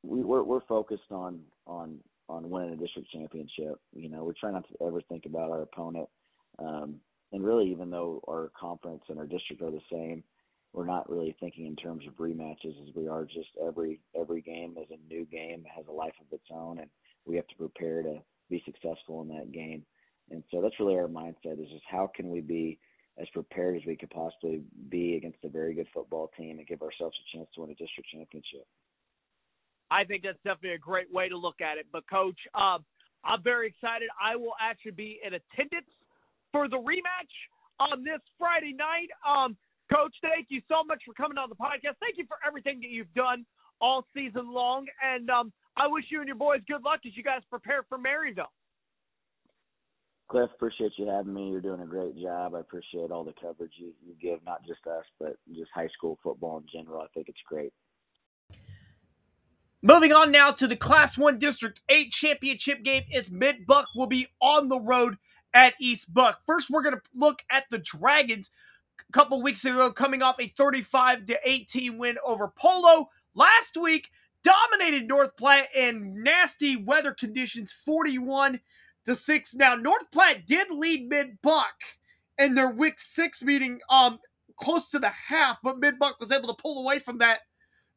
we 0.04 0.24
we're 0.24 0.44
we're 0.44 0.66
focused 0.68 1.12
on 1.12 1.42
on 1.68 2.00
on 2.28 2.50
winning 2.50 2.74
a 2.74 2.78
district 2.78 3.10
championship. 3.12 3.80
You 3.94 4.10
know, 4.10 4.24
we're 4.24 4.34
trying 4.40 4.54
not 4.54 4.68
to 4.70 4.86
ever 4.86 5.02
think 5.02 5.26
about 5.26 5.52
our 5.52 5.62
opponent. 5.62 6.10
Um 6.60 7.00
and 7.32 7.44
really 7.44 7.70
even 7.72 7.90
though 7.90 8.22
our 8.28 8.52
conference 8.60 9.04
and 9.10 9.20
our 9.20 9.28
district 9.28 9.62
are 9.62 9.72
the 9.72 9.82
same, 9.92 10.24
we're 10.74 10.86
not 10.86 11.10
really 11.10 11.36
thinking 11.40 11.66
in 11.66 11.76
terms 11.76 12.06
of 12.08 12.14
rematches 12.18 12.82
as 12.88 12.96
we 12.96 13.08
are 13.08 13.26
just 13.26 13.50
every 13.66 14.00
every 14.20 14.42
game 14.42 14.76
is 14.78 14.90
a 14.92 15.14
new 15.14 15.26
game, 15.26 15.66
has 15.76 15.86
a 15.88 15.92
life 15.92 16.14
of 16.22 16.32
its 16.32 16.48
own, 16.52 16.80
and 16.80 16.90
we 17.26 17.36
have 17.36 17.48
to 17.48 17.56
prepare 17.56 18.02
to 18.04 18.20
be 18.50 18.64
successful 18.66 19.22
in 19.22 19.28
that 19.30 19.52
game. 19.52 19.84
And 20.32 20.44
so 20.52 20.62
that's 20.62 20.80
really 20.80 20.96
our 20.96 21.08
mindset 21.08 21.62
is 21.62 21.70
just 21.72 21.86
how 21.90 22.10
can 22.16 22.30
we 22.30 22.42
be 22.42 22.80
as 23.20 23.28
prepared 23.34 23.76
as 23.76 23.86
we 23.86 23.96
could 23.96 24.10
possibly 24.12 24.62
be 24.90 25.16
against 25.16 25.44
a 25.44 25.50
very 25.50 25.74
good 25.74 25.88
football 25.94 26.32
team 26.38 26.58
and 26.58 26.68
give 26.68 26.82
ourselves 26.82 27.18
a 27.20 27.38
chance 27.38 27.50
to 27.54 27.62
win 27.62 27.72
a 27.72 27.76
district 27.76 28.10
championship. 28.14 28.66
I 29.92 30.04
think 30.04 30.24
that's 30.24 30.38
definitely 30.46 30.76
a 30.76 30.78
great 30.80 31.12
way 31.12 31.30
to 31.30 31.38
look 31.38 31.62
at 31.62 31.78
it. 31.78 31.88
But 31.92 32.04
coach, 32.10 32.38
um, 32.54 32.86
I'm 33.26 33.44
very 33.44 33.68
excited. 33.68 34.10
I 34.22 34.36
will 34.36 34.56
actually 34.62 34.92
be 34.92 35.20
in 35.26 35.34
attendance 35.34 35.90
for 36.52 36.68
the 36.68 36.78
rematch 36.78 37.34
on 37.80 38.04
this 38.04 38.22
Friday 38.38 38.74
night. 38.74 39.10
Um, 39.28 39.58
Coach, 39.94 40.14
thank 40.22 40.48
you 40.50 40.62
so 40.70 40.84
much 40.86 41.02
for 41.06 41.14
coming 41.14 41.38
on 41.38 41.50
the 41.50 41.56
podcast. 41.56 41.98
Thank 42.00 42.18
you 42.18 42.26
for 42.28 42.38
everything 42.46 42.80
that 42.82 42.90
you've 42.90 43.14
done 43.16 43.46
all 43.82 44.06
season 44.14 44.54
long. 44.54 44.86
And 45.04 45.30
um, 45.30 45.52
I 45.76 45.88
wish 45.88 46.06
you 46.12 46.20
and 46.20 46.28
your 46.28 46.38
boys 46.38 46.62
good 46.68 46.84
luck 46.84 47.00
as 47.06 47.18
you 47.18 47.24
guys 47.24 47.42
prepare 47.50 47.84
for 47.90 47.98
Maryville. 47.98 48.54
Cliff, 50.30 50.50
appreciate 50.54 50.92
you 50.98 51.08
having 51.08 51.34
me. 51.34 51.50
You're 51.50 51.62
doing 51.62 51.82
a 51.82 51.88
great 51.88 52.16
job. 52.22 52.54
I 52.54 52.60
appreciate 52.60 53.10
all 53.10 53.24
the 53.24 53.34
coverage 53.42 53.72
you, 53.78 53.94
you 54.06 54.14
give, 54.22 54.46
not 54.46 54.64
just 54.64 54.86
us, 54.86 55.06
but 55.20 55.38
just 55.56 55.72
high 55.74 55.90
school 55.98 56.20
football 56.22 56.60
in 56.60 56.66
general. 56.72 57.02
I 57.02 57.08
think 57.16 57.30
it's 57.30 57.40
great. 57.48 57.74
Moving 59.82 60.12
on 60.12 60.30
now 60.32 60.52
to 60.52 60.68
the 60.68 60.76
Class 60.76 61.18
1 61.18 61.40
District 61.40 61.80
8 61.88 62.12
championship 62.12 62.84
game 62.84 63.04
is 63.14 63.32
Mid 63.32 63.66
Buck 63.66 63.88
will 63.96 64.08
be 64.08 64.28
on 64.42 64.68
the 64.68 64.80
road 64.80 65.18
at 65.54 65.74
East 65.80 66.14
Buck. 66.14 66.42
First, 66.46 66.70
we're 66.70 66.82
going 66.82 66.96
to 66.96 67.02
look 67.16 67.44
at 67.50 67.64
the 67.70 67.78
Dragons 67.78 68.50
a 69.08 69.12
couple 69.14 69.42
weeks 69.42 69.64
ago 69.64 69.90
coming 69.90 70.22
off 70.22 70.36
a 70.38 70.48
35 70.48 71.28
to 71.28 71.40
18 71.46 71.98
win 71.98 72.18
over 72.26 72.50
Polo. 72.50 73.10
Last 73.36 73.78
week, 73.78 74.10
dominated 74.44 75.08
North 75.08 75.38
Platte 75.38 75.74
in 75.74 76.24
nasty 76.24 76.76
weather 76.76 77.14
conditions 77.14 77.72
41 77.72 78.60
to 79.06 79.16
6. 79.16 79.54
Now, 79.56 79.76
North 79.76 80.12
Platte 80.12 80.46
did 80.46 80.70
lead 80.72 81.08
Mid 81.08 81.42
Buck 81.42 81.76
in 82.38 82.54
their 82.54 82.70
week 82.70 83.00
6 83.00 83.44
meeting 83.44 83.80
um 83.90 84.20
close 84.58 84.90
to 84.90 85.00
the 85.00 85.08
half, 85.08 85.58
but 85.64 85.80
Mid 85.80 85.98
Buck 85.98 86.20
was 86.20 86.34
able 86.34 86.54
to 86.54 86.62
pull 86.62 86.82
away 86.82 87.00
from 87.00 87.20
that. 87.20 87.40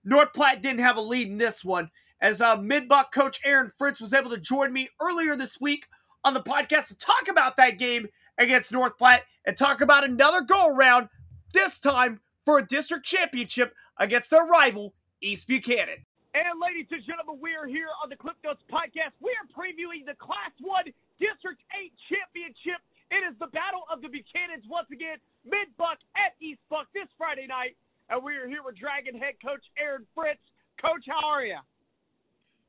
North 0.04 0.32
Platte 0.32 0.62
didn't 0.62 0.80
have 0.80 0.96
a 0.96 1.00
lead 1.00 1.28
in 1.28 1.38
this 1.38 1.64
one. 1.64 1.90
As 2.20 2.40
uh, 2.40 2.56
Mid 2.56 2.88
Buck 2.88 3.12
coach 3.12 3.40
Aaron 3.44 3.72
Fritz 3.76 4.00
was 4.00 4.12
able 4.12 4.30
to 4.30 4.38
join 4.38 4.72
me 4.72 4.88
earlier 5.00 5.36
this 5.36 5.60
week 5.60 5.86
on 6.24 6.34
the 6.34 6.40
podcast 6.40 6.88
to 6.88 6.96
talk 6.96 7.28
about 7.28 7.56
that 7.56 7.78
game 7.78 8.08
against 8.38 8.72
North 8.72 8.96
Platte 8.96 9.24
and 9.44 9.56
talk 9.56 9.80
about 9.80 10.04
another 10.04 10.40
go 10.40 10.68
around, 10.68 11.08
this 11.52 11.78
time 11.80 12.20
for 12.44 12.58
a 12.58 12.66
district 12.66 13.04
championship 13.04 13.74
against 13.98 14.30
their 14.30 14.44
rival, 14.44 14.94
East 15.20 15.46
Buchanan. 15.46 16.06
And 16.34 16.56
ladies 16.56 16.88
and 16.90 17.04
gentlemen, 17.04 17.36
we 17.42 17.54
are 17.54 17.66
here 17.66 17.92
on 18.02 18.08
the 18.08 18.16
Cliff 18.16 18.36
Notes 18.42 18.62
podcast. 18.72 19.12
We 19.20 19.36
are 19.36 19.46
previewing 19.52 20.06
the 20.06 20.16
Class 20.16 20.54
1 20.60 20.84
District 21.20 21.60
8 21.76 21.92
Championship. 22.08 22.80
It 23.12 23.20
is 23.28 23.36
the 23.36 23.52
Battle 23.52 23.84
of 23.92 24.00
the 24.00 24.08
Buchanans 24.08 24.64
once 24.64 24.88
again, 24.88 25.20
Mid 25.44 25.68
Buck 25.76 26.00
at 26.16 26.32
East 26.40 26.64
Buck 26.70 26.88
this 26.94 27.08
Friday 27.18 27.46
night. 27.46 27.76
And 28.12 28.20
we 28.20 28.36
are 28.36 28.44
here 28.44 28.60
with 28.60 28.76
Dragon 28.76 29.16
head 29.16 29.40
coach 29.40 29.64
Aaron 29.80 30.04
Fritz. 30.12 30.44
Coach, 30.76 31.08
how 31.08 31.24
are 31.24 31.48
you? 31.48 31.56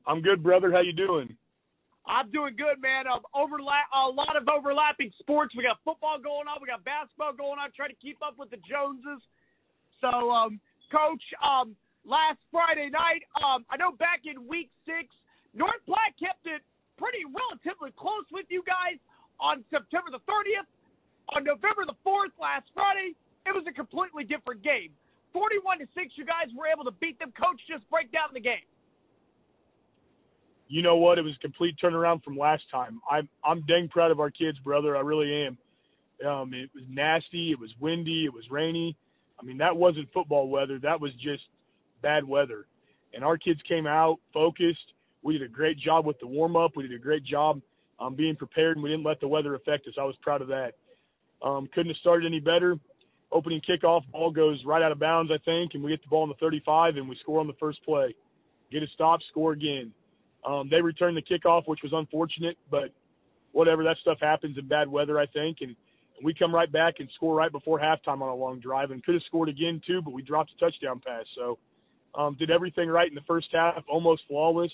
I'm 0.08 0.24
good, 0.24 0.40
brother. 0.40 0.72
How 0.72 0.80
you 0.80 0.96
doing? 0.96 1.36
I'm 2.08 2.32
doing 2.32 2.56
good, 2.56 2.80
man. 2.80 3.04
Um, 3.04 3.28
overlap 3.36 3.92
a 3.92 4.08
lot 4.08 4.40
of 4.40 4.48
overlapping 4.48 5.12
sports. 5.20 5.52
We 5.52 5.60
got 5.60 5.84
football 5.84 6.16
going 6.16 6.48
on. 6.48 6.64
We 6.64 6.68
got 6.72 6.80
basketball 6.88 7.36
going 7.36 7.60
on. 7.60 7.76
Trying 7.76 7.92
to 7.92 8.00
keep 8.00 8.16
up 8.24 8.40
with 8.40 8.56
the 8.56 8.60
Joneses. 8.64 9.20
So, 10.00 10.32
um, 10.32 10.64
coach, 10.88 11.20
um, 11.44 11.76
last 12.08 12.40
Friday 12.48 12.88
night, 12.88 13.28
um, 13.36 13.68
I 13.68 13.76
know 13.76 13.92
back 13.92 14.24
in 14.24 14.48
Week 14.48 14.72
Six, 14.88 15.12
North 15.52 15.84
Platte 15.84 16.16
kept 16.16 16.48
it 16.48 16.64
pretty 16.96 17.20
relatively 17.28 17.92
close 18.00 18.24
with 18.32 18.48
you 18.48 18.64
guys 18.64 18.96
on 19.44 19.60
September 19.68 20.08
the 20.08 20.24
30th. 20.24 20.68
On 21.36 21.44
November 21.44 21.84
the 21.84 22.00
4th, 22.00 22.32
last 22.40 22.64
Friday, 22.72 23.12
it 23.44 23.52
was 23.52 23.68
a 23.68 23.76
completely 23.76 24.24
different 24.24 24.64
game. 24.64 24.88
41 25.34 25.82
to 25.82 25.86
six, 25.92 26.14
you 26.16 26.24
guys 26.24 26.48
were 26.56 26.70
able 26.70 26.84
to 26.88 26.94
beat 27.02 27.18
them. 27.18 27.34
Coach, 27.36 27.60
just 27.68 27.84
break 27.90 28.08
down 28.10 28.30
the 28.32 28.40
game 28.40 28.64
you 30.68 30.82
know 30.82 30.96
what? 30.96 31.18
It 31.18 31.22
was 31.22 31.34
a 31.36 31.40
complete 31.40 31.76
turnaround 31.82 32.24
from 32.24 32.36
last 32.36 32.62
time. 32.70 33.00
I'm 33.10 33.28
I'm 33.44 33.62
dang 33.66 33.88
proud 33.88 34.10
of 34.10 34.20
our 34.20 34.30
kids, 34.30 34.58
brother. 34.58 34.96
I 34.96 35.00
really 35.00 35.46
am. 35.46 35.58
Um, 36.26 36.54
it 36.54 36.70
was 36.74 36.84
nasty. 36.88 37.50
It 37.50 37.60
was 37.60 37.70
windy. 37.80 38.24
It 38.24 38.32
was 38.32 38.44
rainy. 38.50 38.96
I 39.38 39.44
mean, 39.44 39.58
that 39.58 39.76
wasn't 39.76 40.12
football 40.12 40.48
weather. 40.48 40.78
That 40.78 41.00
was 41.00 41.12
just 41.14 41.42
bad 42.02 42.24
weather. 42.24 42.66
And 43.12 43.24
our 43.24 43.36
kids 43.36 43.60
came 43.68 43.86
out 43.86 44.18
focused. 44.32 44.94
We 45.22 45.34
did 45.34 45.42
a 45.42 45.52
great 45.52 45.78
job 45.78 46.06
with 46.06 46.18
the 46.20 46.26
warm 46.26 46.56
up. 46.56 46.72
We 46.76 46.84
did 46.88 46.94
a 46.94 47.02
great 47.02 47.24
job 47.24 47.60
um, 47.98 48.14
being 48.14 48.36
prepared, 48.36 48.76
and 48.76 48.82
we 48.82 48.90
didn't 48.90 49.04
let 49.04 49.20
the 49.20 49.28
weather 49.28 49.54
affect 49.54 49.86
us. 49.86 49.94
I 49.98 50.04
was 50.04 50.16
proud 50.22 50.40
of 50.40 50.48
that. 50.48 50.72
Um, 51.42 51.68
couldn't 51.74 51.90
have 51.90 51.98
started 51.98 52.26
any 52.26 52.40
better. 52.40 52.78
Opening 53.34 53.60
kickoff, 53.68 54.02
ball 54.10 54.30
goes 54.30 54.62
right 54.64 54.80
out 54.80 54.92
of 54.92 54.98
bounds, 54.98 55.30
I 55.30 55.38
think, 55.44 55.74
and 55.74 55.84
we 55.84 55.90
get 55.90 56.02
the 56.02 56.08
ball 56.08 56.22
in 56.22 56.30
the 56.30 56.36
35, 56.36 56.96
and 56.96 57.08
we 57.08 57.18
score 57.20 57.40
on 57.40 57.46
the 57.46 57.54
first 57.60 57.84
play. 57.84 58.14
Get 58.72 58.82
a 58.82 58.86
stop, 58.94 59.20
score 59.30 59.52
again 59.52 59.92
um, 60.44 60.68
they 60.70 60.80
returned 60.80 61.16
the 61.16 61.22
kickoff, 61.22 61.62
which 61.66 61.80
was 61.82 61.92
unfortunate, 61.94 62.56
but 62.70 62.90
whatever. 63.52 63.82
That 63.82 63.96
stuff 64.02 64.18
happens 64.20 64.58
in 64.58 64.68
bad 64.68 64.88
weather, 64.88 65.18
I 65.18 65.26
think. 65.26 65.58
And, 65.60 65.70
and 66.16 66.24
we 66.24 66.34
come 66.34 66.54
right 66.54 66.70
back 66.70 66.94
and 66.98 67.08
score 67.16 67.34
right 67.34 67.50
before 67.50 67.78
halftime 67.80 68.20
on 68.20 68.28
a 68.28 68.34
long 68.34 68.60
drive, 68.60 68.90
and 68.90 69.02
could 69.02 69.14
have 69.14 69.22
scored 69.26 69.48
again 69.48 69.80
too, 69.86 70.02
but 70.02 70.12
we 70.12 70.22
dropped 70.22 70.52
a 70.56 70.64
touchdown 70.64 71.00
pass. 71.04 71.24
So 71.36 71.58
um, 72.14 72.36
did 72.38 72.50
everything 72.50 72.88
right 72.88 73.08
in 73.08 73.14
the 73.14 73.22
first 73.26 73.48
half, 73.52 73.82
almost 73.88 74.22
flawless, 74.28 74.72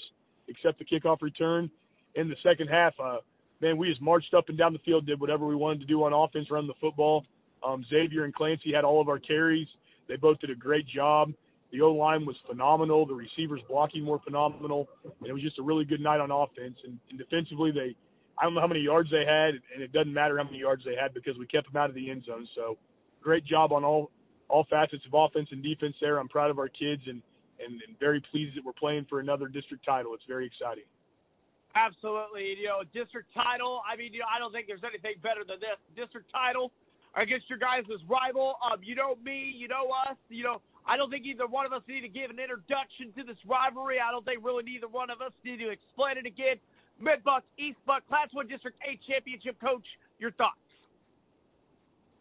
except 0.48 0.78
the 0.78 0.84
kickoff 0.84 1.22
return. 1.22 1.70
In 2.16 2.28
the 2.28 2.36
second 2.42 2.68
half, 2.68 2.94
uh, 3.02 3.18
man, 3.60 3.76
we 3.76 3.88
just 3.88 4.02
marched 4.02 4.34
up 4.34 4.48
and 4.48 4.58
down 4.58 4.72
the 4.72 4.80
field, 4.80 5.06
did 5.06 5.20
whatever 5.20 5.46
we 5.46 5.54
wanted 5.54 5.80
to 5.80 5.86
do 5.86 6.02
on 6.02 6.12
offense, 6.12 6.50
run 6.50 6.66
the 6.66 6.74
football. 6.80 7.24
Um, 7.66 7.84
Xavier 7.88 8.24
and 8.24 8.34
Clancy 8.34 8.72
had 8.74 8.84
all 8.84 9.00
of 9.00 9.08
our 9.08 9.18
carries. 9.18 9.68
They 10.08 10.16
both 10.16 10.40
did 10.40 10.50
a 10.50 10.54
great 10.54 10.86
job. 10.88 11.32
The 11.72 11.82
O 11.82 11.92
line 11.92 12.26
was 12.26 12.36
phenomenal. 12.48 13.06
The 13.06 13.14
receivers 13.14 13.60
blocking 13.68 14.04
were 14.04 14.18
phenomenal. 14.20 14.88
And 15.04 15.28
it 15.28 15.32
was 15.32 15.42
just 15.42 15.58
a 15.58 15.62
really 15.62 15.84
good 15.84 16.00
night 16.00 16.20
on 16.20 16.30
offense. 16.30 16.76
And, 16.84 16.98
and 17.10 17.18
defensively, 17.18 17.70
they 17.70 17.94
I 18.40 18.44
don't 18.44 18.54
know 18.54 18.62
how 18.62 18.66
many 18.66 18.80
yards 18.80 19.10
they 19.10 19.26
had, 19.28 19.60
and 19.74 19.82
it 19.82 19.92
doesn't 19.92 20.14
matter 20.14 20.38
how 20.38 20.44
many 20.44 20.58
yards 20.58 20.82
they 20.84 20.96
had 20.96 21.12
because 21.12 21.36
we 21.36 21.46
kept 21.46 21.70
them 21.70 21.76
out 21.80 21.90
of 21.90 21.94
the 21.94 22.10
end 22.10 22.24
zone. 22.24 22.48
So 22.56 22.78
great 23.22 23.44
job 23.44 23.70
on 23.72 23.84
all 23.84 24.10
all 24.48 24.66
facets 24.68 25.04
of 25.06 25.12
offense 25.14 25.48
and 25.52 25.62
defense 25.62 25.94
there. 26.00 26.18
I'm 26.18 26.26
proud 26.26 26.50
of 26.50 26.58
our 26.58 26.68
kids 26.68 27.02
and, 27.06 27.22
and, 27.62 27.78
and 27.86 27.94
very 28.00 28.20
pleased 28.32 28.56
that 28.56 28.64
we're 28.64 28.74
playing 28.74 29.06
for 29.08 29.20
another 29.20 29.46
district 29.46 29.84
title. 29.84 30.12
It's 30.14 30.26
very 30.26 30.44
exciting. 30.44 30.88
Absolutely. 31.76 32.58
You 32.58 32.66
know, 32.66 32.82
district 32.90 33.30
title, 33.30 33.80
I 33.86 33.94
mean, 33.94 34.12
you 34.12 34.26
know, 34.26 34.26
I 34.26 34.40
don't 34.40 34.50
think 34.50 34.66
there's 34.66 34.82
anything 34.82 35.22
better 35.22 35.46
than 35.46 35.62
this. 35.62 35.78
District 35.94 36.26
title 36.34 36.72
against 37.16 37.48
your 37.48 37.58
guys' 37.58 37.86
rival. 38.08 38.54
Um, 38.62 38.80
you 38.82 38.94
know 38.94 39.16
me, 39.24 39.54
you 39.56 39.68
know 39.68 39.90
us, 40.08 40.16
you 40.28 40.44
know, 40.44 40.60
I 40.86 40.96
don't 40.96 41.10
think 41.10 41.26
either 41.26 41.46
one 41.46 41.66
of 41.66 41.72
us 41.72 41.82
need 41.88 42.00
to 42.02 42.08
give 42.08 42.30
an 42.30 42.38
introduction 42.38 43.12
to 43.16 43.22
this 43.24 43.36
rivalry. 43.46 43.98
I 44.00 44.10
don't 44.10 44.24
think 44.24 44.44
really 44.44 44.64
neither 44.64 44.88
one 44.88 45.10
of 45.10 45.20
us 45.20 45.32
need 45.44 45.58
to 45.58 45.70
explain 45.70 46.18
it 46.18 46.26
again. 46.26 46.56
Mid 47.00 47.24
Buck, 47.24 47.44
East 47.58 47.78
Buck, 47.86 48.06
Class 48.08 48.28
1 48.32 48.46
District 48.46 48.76
8 48.86 49.00
Championship 49.08 49.60
Coach, 49.60 49.84
your 50.18 50.32
thoughts? 50.32 50.60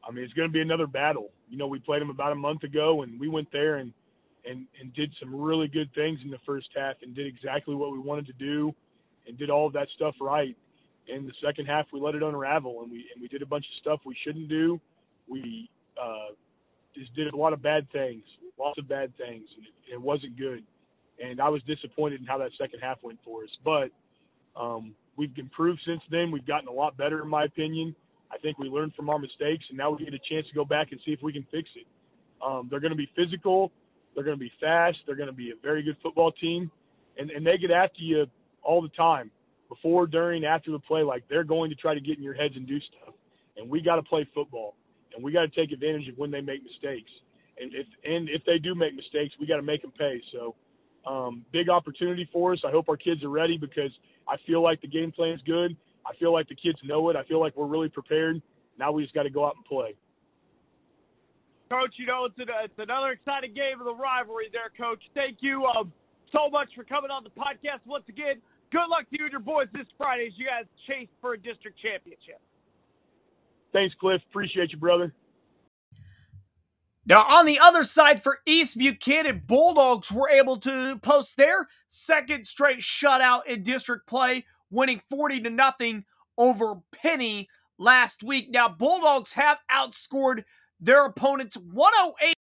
I 0.07 0.11
mean, 0.11 0.23
it's 0.23 0.33
going 0.33 0.47
to 0.47 0.53
be 0.53 0.61
another 0.61 0.87
battle. 0.87 1.29
You 1.49 1.57
know, 1.57 1.67
we 1.67 1.79
played 1.79 2.01
them 2.01 2.09
about 2.09 2.31
a 2.31 2.35
month 2.35 2.63
ago, 2.63 3.03
and 3.03 3.19
we 3.19 3.27
went 3.27 3.51
there 3.51 3.77
and, 3.77 3.93
and, 4.45 4.65
and 4.79 4.93
did 4.93 5.11
some 5.19 5.35
really 5.35 5.67
good 5.67 5.89
things 5.93 6.19
in 6.23 6.31
the 6.31 6.39
first 6.45 6.67
half 6.75 6.95
and 7.01 7.13
did 7.13 7.27
exactly 7.27 7.75
what 7.75 7.91
we 7.91 7.99
wanted 7.99 8.25
to 8.27 8.33
do 8.33 8.73
and 9.27 9.37
did 9.37 9.49
all 9.49 9.67
of 9.67 9.73
that 9.73 9.87
stuff 9.95 10.15
right. 10.21 10.55
In 11.13 11.25
the 11.25 11.33
second 11.43 11.65
half, 11.65 11.87
we 11.91 11.99
let 11.99 12.15
it 12.15 12.23
unravel, 12.23 12.81
and 12.83 12.91
we, 12.91 13.05
and 13.13 13.21
we 13.21 13.27
did 13.27 13.41
a 13.41 13.45
bunch 13.45 13.65
of 13.65 13.81
stuff 13.81 13.99
we 14.05 14.15
shouldn't 14.23 14.49
do. 14.49 14.79
We 15.27 15.69
uh, 16.01 16.33
just 16.95 17.13
did 17.15 17.33
a 17.33 17.35
lot 17.35 17.53
of 17.53 17.61
bad 17.61 17.87
things 17.91 18.23
lots 18.59 18.77
of 18.77 18.87
bad 18.87 19.15
things, 19.17 19.47
and 19.55 19.65
it, 19.65 19.93
it 19.93 20.01
wasn't 20.01 20.37
good. 20.37 20.63
And 21.23 21.41
I 21.41 21.49
was 21.49 21.61
disappointed 21.63 22.19
in 22.19 22.27
how 22.27 22.37
that 22.39 22.51
second 22.59 22.81
half 22.81 22.97
went 23.01 23.19
for 23.23 23.43
us. 23.43 23.49
But 23.63 23.89
um, 24.59 24.93
we've 25.15 25.35
improved 25.37 25.79
since 25.85 26.01
then. 26.11 26.31
We've 26.31 26.45
gotten 26.45 26.67
a 26.67 26.71
lot 26.71 26.97
better, 26.97 27.21
in 27.21 27.29
my 27.29 27.45
opinion. 27.45 27.95
I 28.31 28.37
think 28.37 28.59
we 28.59 28.67
learned 28.67 28.93
from 28.95 29.09
our 29.09 29.17
mistakes, 29.17 29.65
and 29.69 29.77
now 29.77 29.91
we 29.91 30.05
get 30.05 30.13
a 30.13 30.19
chance 30.29 30.45
to 30.47 30.53
go 30.53 30.65
back 30.65 30.91
and 30.91 30.99
see 31.05 31.11
if 31.11 31.21
we 31.23 31.33
can 31.33 31.45
fix 31.49 31.67
it. 31.75 31.87
Um, 32.45 32.67
they're 32.69 32.79
going 32.79 32.91
to 32.91 32.97
be 32.97 33.09
physical. 33.15 33.71
They're 34.13 34.23
going 34.23 34.37
to 34.37 34.39
be 34.39 34.51
fast. 34.61 34.97
They're 35.05 35.15
going 35.15 35.27
to 35.27 35.33
be 35.33 35.51
a 35.51 35.55
very 35.61 35.81
good 35.81 35.97
football 36.03 36.31
team, 36.31 36.69
and 37.17 37.31
and 37.31 37.45
they 37.45 37.57
get 37.57 37.71
after 37.71 38.01
you 38.01 38.27
all 38.61 38.81
the 38.81 38.89
time, 38.89 39.31
before, 39.69 40.07
during, 40.07 40.43
after 40.43 40.71
the 40.71 40.79
play. 40.79 41.03
Like 41.03 41.23
they're 41.29 41.43
going 41.43 41.69
to 41.69 41.75
try 41.75 41.93
to 41.93 42.01
get 42.01 42.17
in 42.17 42.23
your 42.23 42.33
heads 42.33 42.55
and 42.55 42.67
do 42.67 42.79
stuff, 42.79 43.13
and 43.57 43.69
we 43.69 43.81
got 43.81 43.95
to 43.95 44.03
play 44.03 44.27
football, 44.33 44.75
and 45.15 45.23
we 45.23 45.31
got 45.31 45.41
to 45.41 45.49
take 45.49 45.71
advantage 45.71 46.09
of 46.09 46.17
when 46.17 46.31
they 46.31 46.41
make 46.41 46.63
mistakes 46.63 47.11
and 47.59 47.73
if 47.73 47.87
and 48.03 48.29
if 48.29 48.43
they 48.45 48.57
do 48.57 48.73
make 48.73 48.95
mistakes, 48.95 49.35
we 49.39 49.45
got 49.45 49.57
to 49.57 49.61
make 49.61 49.81
them 49.81 49.91
pay. 49.97 50.21
So, 50.31 50.55
um, 51.05 51.45
big 51.51 51.69
opportunity 51.69 52.27
for 52.31 52.53
us. 52.53 52.59
I 52.65 52.71
hope 52.71 52.89
our 52.89 52.97
kids 52.97 53.23
are 53.23 53.29
ready 53.29 53.57
because 53.57 53.91
I 54.27 54.37
feel 54.47 54.63
like 54.63 54.81
the 54.81 54.87
game 54.87 55.11
plan 55.11 55.33
is 55.33 55.41
good. 55.45 55.75
I 56.05 56.15
feel 56.15 56.33
like 56.33 56.47
the 56.47 56.55
kids 56.55 56.79
know 56.83 57.09
it. 57.09 57.15
I 57.15 57.23
feel 57.25 57.39
like 57.39 57.55
we're 57.55 57.67
really 57.67 57.89
prepared. 57.89 58.41
Now 58.79 58.91
we 58.91 59.03
just 59.03 59.13
got 59.13 59.23
to 59.23 59.29
go 59.29 59.45
out 59.45 59.55
and 59.55 59.65
play. 59.65 59.95
Coach, 61.69 61.93
you 61.97 62.07
know, 62.07 62.25
it's, 62.25 62.35
it's 62.37 62.79
another 62.79 63.11
exciting 63.11 63.53
game 63.53 63.79
of 63.79 63.85
the 63.85 63.93
rivalry 63.93 64.49
there, 64.51 64.71
Coach. 64.75 65.03
Thank 65.13 65.37
you 65.41 65.65
um, 65.65 65.93
so 66.31 66.49
much 66.49 66.69
for 66.75 66.83
coming 66.83 67.11
on 67.11 67.23
the 67.23 67.29
podcast 67.29 67.85
once 67.85 68.05
again. 68.09 68.41
Good 68.71 68.87
luck 68.89 69.09
to 69.09 69.17
you 69.17 69.25
and 69.25 69.31
your 69.31 69.41
boys 69.41 69.67
this 69.73 69.87
Friday 69.97 70.27
as 70.27 70.33
you 70.37 70.45
guys 70.45 70.65
chase 70.87 71.07
for 71.21 71.33
a 71.33 71.37
district 71.37 71.79
championship. 71.81 72.39
Thanks, 73.73 73.95
Cliff. 73.99 74.21
Appreciate 74.29 74.71
you, 74.71 74.77
brother. 74.77 75.13
Now, 77.05 77.23
on 77.23 77.47
the 77.47 77.59
other 77.59 77.83
side 77.83 78.21
for 78.21 78.39
East 78.45 78.77
Buchanan, 78.77 79.43
Bulldogs 79.47 80.11
were 80.11 80.29
able 80.29 80.57
to 80.57 80.99
post 81.01 81.37
their 81.37 81.67
second 81.89 82.45
straight 82.45 82.79
shutout 82.79 83.47
in 83.47 83.63
district 83.63 84.07
play, 84.07 84.45
winning 84.69 85.01
40 85.09 85.41
to 85.41 85.49
nothing 85.49 86.05
over 86.37 86.75
Penney 86.91 87.49
last 87.79 88.21
week. 88.21 88.51
Now, 88.51 88.69
Bulldogs 88.69 89.33
have 89.33 89.57
outscored 89.71 90.43
their 90.79 91.05
opponents 91.05 91.57
108 91.57 92.35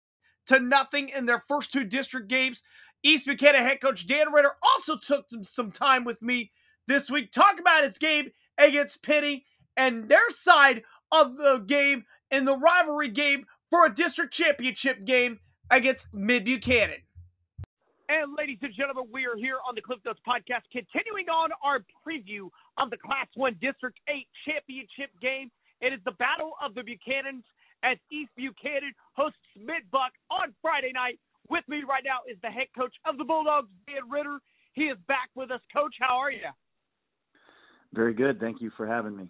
to 0.46 0.60
nothing 0.60 1.08
in 1.10 1.24
their 1.24 1.44
first 1.48 1.72
two 1.72 1.84
district 1.84 2.28
games. 2.28 2.62
East 3.02 3.26
Buchanan 3.26 3.62
head 3.62 3.80
coach 3.80 4.06
Dan 4.06 4.32
Ritter 4.32 4.52
also 4.62 4.96
took 4.96 5.26
some 5.42 5.70
time 5.70 6.04
with 6.04 6.20
me 6.20 6.52
this 6.86 7.10
week, 7.10 7.30
talk 7.30 7.60
about 7.60 7.84
his 7.84 7.98
game 7.98 8.30
against 8.58 9.02
Penney 9.02 9.44
and 9.76 10.08
their 10.08 10.30
side 10.30 10.82
of 11.12 11.36
the 11.36 11.58
game 11.66 12.04
in 12.30 12.44
the 12.44 12.56
rivalry 12.56 13.08
game 13.08 13.46
for 13.70 13.86
a 13.86 13.94
district 13.94 14.32
championship 14.32 15.04
game 15.04 15.40
against 15.70 16.12
Mid 16.12 16.44
Buchanan. 16.44 16.98
And 18.08 18.34
ladies 18.38 18.58
and 18.62 18.72
gentlemen, 18.74 19.04
we 19.12 19.26
are 19.26 19.36
here 19.36 19.58
on 19.68 19.74
the 19.74 19.82
Cliff 19.82 19.98
Notes 20.04 20.20
podcast, 20.26 20.64
continuing 20.72 21.28
on 21.28 21.50
our 21.62 21.84
preview 22.00 22.48
of 22.78 22.88
the 22.88 22.96
Class 22.96 23.28
One 23.34 23.54
District 23.60 23.98
Eight 24.08 24.26
championship 24.48 25.10
game. 25.20 25.50
It 25.82 25.92
is 25.92 26.00
the 26.06 26.12
Battle 26.12 26.52
of 26.64 26.74
the 26.74 26.80
Buchanans 26.80 27.44
as 27.84 27.98
East 28.10 28.30
Buchanan 28.34 28.92
hosts 29.12 29.38
Mid 29.56 29.90
Buck 29.92 30.12
on 30.30 30.54
Friday 30.62 30.92
night. 30.94 31.20
With 31.50 31.64
me 31.68 31.82
right 31.88 32.04
now 32.04 32.18
is 32.30 32.38
the 32.42 32.50
head 32.50 32.66
coach 32.76 32.94
of 33.06 33.16
the 33.16 33.24
Bulldogs, 33.24 33.68
Dan 33.86 34.08
Ritter. 34.10 34.38
He 34.74 34.84
is 34.84 34.98
back 35.08 35.30
with 35.34 35.50
us. 35.50 35.60
Coach, 35.72 35.94
how 35.98 36.18
are 36.18 36.30
you? 36.30 36.50
Very 37.94 38.12
good. 38.12 38.38
Thank 38.38 38.60
you 38.60 38.70
for 38.76 38.86
having 38.86 39.16
me. 39.16 39.28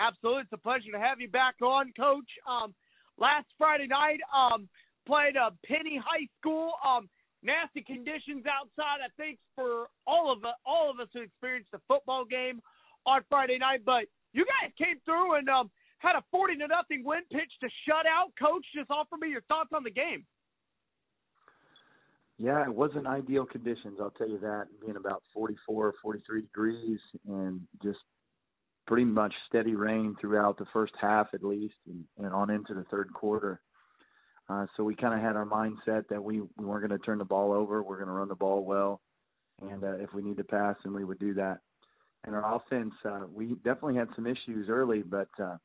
Absolutely. 0.00 0.42
It's 0.42 0.52
a 0.52 0.58
pleasure 0.58 0.90
to 0.92 0.98
have 0.98 1.20
you 1.20 1.28
back 1.28 1.54
on, 1.62 1.92
Coach. 1.96 2.28
Um, 2.48 2.74
last 3.18 3.46
Friday 3.56 3.86
night, 3.86 4.18
um, 4.34 4.68
played 5.06 5.36
a 5.36 5.50
Penney 5.64 6.00
High 6.02 6.26
School. 6.40 6.72
Um, 6.84 7.08
nasty 7.42 7.82
conditions 7.82 8.44
outside, 8.46 8.98
I 9.02 9.10
think, 9.16 9.38
for 9.54 9.86
all 10.06 10.32
of 10.32 10.44
us, 10.44 10.54
all 10.66 10.90
of 10.90 10.98
us 10.98 11.08
who 11.12 11.22
experienced 11.22 11.70
the 11.70 11.80
football 11.86 12.24
game 12.24 12.60
on 13.06 13.22
Friday 13.28 13.58
night. 13.58 13.82
But 13.84 14.06
you 14.32 14.44
guys 14.44 14.72
came 14.78 14.98
through 15.04 15.36
and 15.36 15.48
um, 15.48 15.70
had 15.98 16.16
a 16.16 16.24
forty 16.30 16.56
to 16.56 16.66
nothing 16.66 17.04
win 17.04 17.22
pitch 17.30 17.52
to 17.60 17.68
shut 17.86 18.06
out. 18.06 18.32
Coach, 18.38 18.66
just 18.74 18.90
offer 18.90 19.16
me 19.20 19.28
your 19.28 19.42
thoughts 19.42 19.70
on 19.74 19.84
the 19.84 19.90
game. 19.90 20.26
Yeah, 22.42 22.64
it 22.64 22.74
wasn't 22.74 23.06
ideal 23.06 23.46
conditions, 23.46 23.98
I'll 24.00 24.10
tell 24.10 24.28
you 24.28 24.40
that, 24.40 24.66
being 24.80 24.96
about 24.96 25.22
44, 25.32 25.94
43 26.02 26.40
degrees 26.40 26.98
and 27.28 27.60
just 27.80 28.00
pretty 28.84 29.04
much 29.04 29.32
steady 29.48 29.76
rain 29.76 30.16
throughout 30.20 30.58
the 30.58 30.66
first 30.72 30.92
half 31.00 31.28
at 31.34 31.44
least 31.44 31.76
and, 31.86 32.04
and 32.18 32.34
on 32.34 32.50
into 32.50 32.74
the 32.74 32.82
third 32.90 33.14
quarter. 33.14 33.60
Uh, 34.48 34.66
so 34.76 34.82
we 34.82 34.96
kind 34.96 35.14
of 35.14 35.20
had 35.20 35.36
our 35.36 35.46
mindset 35.46 36.08
that 36.08 36.20
we, 36.20 36.40
we 36.40 36.64
weren't 36.64 36.84
going 36.84 36.98
to 36.98 37.06
turn 37.06 37.18
the 37.18 37.24
ball 37.24 37.52
over. 37.52 37.80
We're 37.80 37.98
going 37.98 38.08
to 38.08 38.12
run 38.12 38.26
the 38.26 38.34
ball 38.34 38.64
well. 38.64 39.00
And 39.60 39.84
uh, 39.84 39.94
if 39.98 40.12
we 40.12 40.20
need 40.20 40.38
to 40.38 40.44
pass, 40.44 40.74
then 40.82 40.94
we 40.94 41.04
would 41.04 41.20
do 41.20 41.34
that. 41.34 41.58
And 42.24 42.34
our 42.34 42.56
offense, 42.56 42.94
uh, 43.04 43.20
we 43.32 43.54
definitely 43.62 43.94
had 43.94 44.08
some 44.16 44.26
issues 44.26 44.68
early, 44.68 45.02
but 45.02 45.28
uh, 45.40 45.58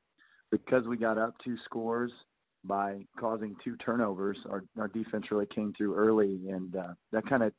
because 0.51 0.85
we 0.85 0.95
got 0.95 1.17
up 1.17 1.33
two 1.43 1.57
scores 1.65 2.11
by 2.63 3.05
causing 3.19 3.55
two 3.63 3.75
turnovers, 3.77 4.37
our, 4.49 4.63
our 4.77 4.87
defense 4.87 5.25
really 5.31 5.45
came 5.45 5.73
through 5.77 5.95
early. 5.95 6.49
And 6.49 6.75
uh, 6.75 6.93
that 7.11 7.27
kind 7.27 7.43
of 7.43 7.53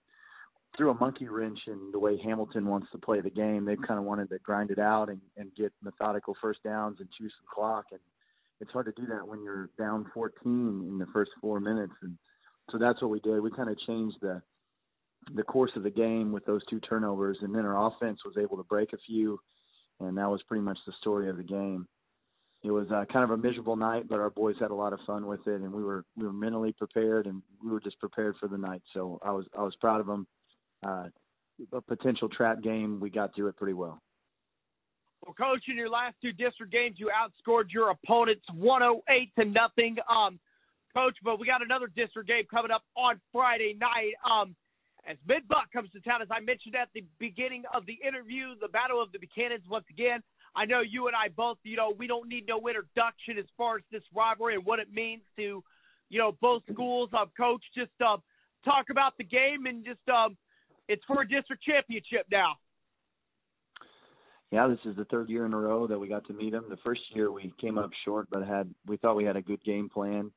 threw 0.77 0.91
a 0.91 0.95
monkey 0.95 1.29
wrench 1.29 1.59
in 1.67 1.91
the 1.93 1.99
way 1.99 2.19
Hamilton 2.23 2.67
wants 2.67 2.89
to 2.93 2.99
play 2.99 3.21
the 3.21 3.31
game. 3.31 3.65
They 3.65 3.77
kind 3.77 3.99
of 3.99 4.05
wanted 4.05 4.29
to 4.31 4.39
grind 4.39 4.71
it 4.71 4.79
out 4.79 5.09
and, 5.09 5.21
and 5.37 5.55
get 5.57 5.73
methodical 5.83 6.37
first 6.41 6.63
downs 6.63 6.99
and 7.01 7.09
chew 7.17 7.29
some 7.29 7.47
clock. 7.53 7.87
And 7.91 8.01
it's 8.61 8.73
hard 8.73 8.87
to 8.87 9.01
do 9.01 9.07
that 9.09 9.27
when 9.27 9.43
you're 9.43 9.71
down 9.79 10.07
14 10.13 10.33
in 10.45 10.99
the 10.99 11.07
first 11.13 11.31
four 11.41 11.61
minutes. 11.61 11.95
And 12.03 12.19
so 12.71 12.79
that's 12.79 13.01
what 13.01 13.11
we 13.11 13.21
did. 13.21 13.41
We 13.41 13.51
kind 13.51 13.71
of 13.71 13.79
changed 13.87 14.17
the 14.21 14.43
the 15.35 15.43
course 15.43 15.73
of 15.77 15.83
the 15.83 15.91
game 15.91 16.33
with 16.33 16.45
those 16.47 16.65
two 16.71 16.81
turnovers, 16.81 17.39
and 17.43 17.55
then 17.55 17.67
our 17.67 17.89
offense 17.89 18.21
was 18.25 18.37
able 18.39 18.57
to 18.57 18.63
break 18.63 18.93
a 18.93 18.99
few, 19.07 19.39
and 20.01 20.17
that 20.17 20.31
was 20.31 20.43
pretty 20.49 20.63
much 20.63 20.79
the 20.87 20.93
story 21.01 21.29
of 21.29 21.37
the 21.37 21.43
game. 21.43 21.87
It 22.65 22.73
was 22.73 22.89
uh, 22.91 23.05
kind 23.13 23.25
of 23.25 23.31
a 23.31 23.37
miserable 23.37 23.77
night, 23.77 24.09
but 24.09 24.19
our 24.19 24.31
boys 24.31 24.57
had 24.61 24.73
a 24.73 24.75
lot 24.75 24.93
of 24.93 24.99
fun 25.07 25.27
with 25.27 25.47
it, 25.47 25.61
and 25.61 25.73
we 25.73 25.85
were 25.85 26.05
we 26.17 26.25
were 26.25 26.33
mentally 26.33 26.73
prepared, 26.73 27.27
and 27.27 27.41
we 27.63 27.71
were 27.71 27.81
just 27.81 27.99
prepared 28.01 28.35
for 28.41 28.49
the 28.49 28.59
night. 28.59 28.83
So 28.95 29.21
I 29.23 29.31
was 29.31 29.47
I 29.57 29.63
was 29.63 29.77
proud 29.77 30.01
of 30.01 30.07
them 30.07 30.27
uh, 30.85 31.05
a 31.73 31.81
potential 31.81 32.29
trap 32.29 32.63
game, 32.63 33.01
we 33.01 33.11
got 33.11 33.35
through 33.35 33.49
it 33.49 33.57
pretty 33.57 33.73
well. 33.73 34.01
Well, 35.25 35.35
coach, 35.35 35.65
in 35.69 35.77
your 35.77 35.91
last 35.91 36.15
two 36.23 36.33
district 36.33 36.73
games, 36.73 36.97
you 36.99 37.11
outscored 37.11 37.73
your 37.73 37.91
opponents 37.91 38.45
108 38.55 39.33
to 39.39 39.45
nothing. 39.45 39.97
Um, 40.09 40.39
coach, 40.95 41.17
but 41.25 41.41
we 41.41 41.47
got 41.47 41.63
another 41.63 41.89
district 41.95 42.29
game 42.29 42.45
coming 42.51 42.71
up 42.71 42.83
on 42.97 43.21
Friday 43.33 43.77
night. 43.79 44.15
Um, 44.25 44.55
as 45.09 45.17
Mid 45.27 45.49
Buck 45.49 45.73
comes 45.73 45.91
to 45.93 46.01
town, 46.01 46.23
as 46.23 46.29
I 46.31 46.41
mentioned 46.41 46.77
at 46.77 46.89
the 46.95 47.03
beginning 47.19 47.65
of 47.75 47.87
the 47.87 47.99
interview, 48.07 48.55
the 48.61 48.69
Battle 48.69 49.03
of 49.03 49.11
the 49.11 49.19
Buchanans 49.19 49.67
once 49.69 49.87
again. 49.91 50.23
I 50.57 50.65
know 50.65 50.81
you 50.81 51.07
and 51.07 51.17
I 51.17 51.29
both, 51.29 51.59
you 51.63 51.77
know, 51.77 51.93
we 51.97 52.07
don't 52.07 52.29
need 52.29 52.45
no 52.47 52.59
introduction 52.69 53.39
as 53.39 53.47
far 53.57 53.77
as 53.77 53.83
this 53.93 54.03
rivalry 54.15 54.55
and 54.55 54.65
what 54.65 54.79
it 54.79 54.93
means 54.93 55.23
to, 55.37 55.63
you 56.09 56.19
know, 56.19 56.33
both 56.41 56.63
schools. 56.73 57.11
Um, 57.13 57.31
coach, 57.37 57.63
just 57.77 57.93
um, 58.05 58.23
talk 58.65 58.87
about 58.91 59.17
the 59.19 59.25
game 59.25 59.67
and 59.67 59.85
just 59.85 60.01
um, 60.09 60.37
it's 60.89 61.05
for 61.07 61.23
a 61.23 61.29
district 61.29 61.63
championship 61.63 62.27
now. 62.31 62.55
Yeah, 64.51 64.67
this 64.69 64.79
is 64.87 64.97
the 64.97 65.05
third 65.05 65.29
year 65.29 65.45
in 65.45 65.53
a 65.53 65.59
row 65.59 65.87
that 65.87 65.99
we 65.99 66.09
got 66.09 66.27
to 66.29 66.33
meet 66.33 66.53
them. 66.53 66.65
The 66.71 66.79
first 66.79 67.03
year 67.15 67.31
we 67.31 67.53
came 67.61 67.77
up 67.77 67.91
short, 68.05 68.29
but 68.31 68.47
had 68.47 68.73
we 68.87 68.97
thought 68.97 69.17
we 69.17 69.25
had 69.25 69.37
a 69.37 69.43
good 69.43 69.63
game 69.63 69.91
plan. 69.91 70.31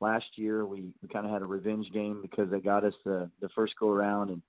Last 0.00 0.24
year 0.36 0.66
we, 0.66 0.92
we 1.02 1.08
kind 1.08 1.26
of 1.26 1.32
had 1.32 1.42
a 1.42 1.46
revenge 1.46 1.86
game 1.92 2.20
because 2.22 2.50
they 2.50 2.60
got 2.60 2.84
us 2.84 2.94
the 3.04 3.30
the 3.42 3.50
first 3.54 3.74
go 3.78 3.90
around, 3.90 4.30
and 4.30 4.42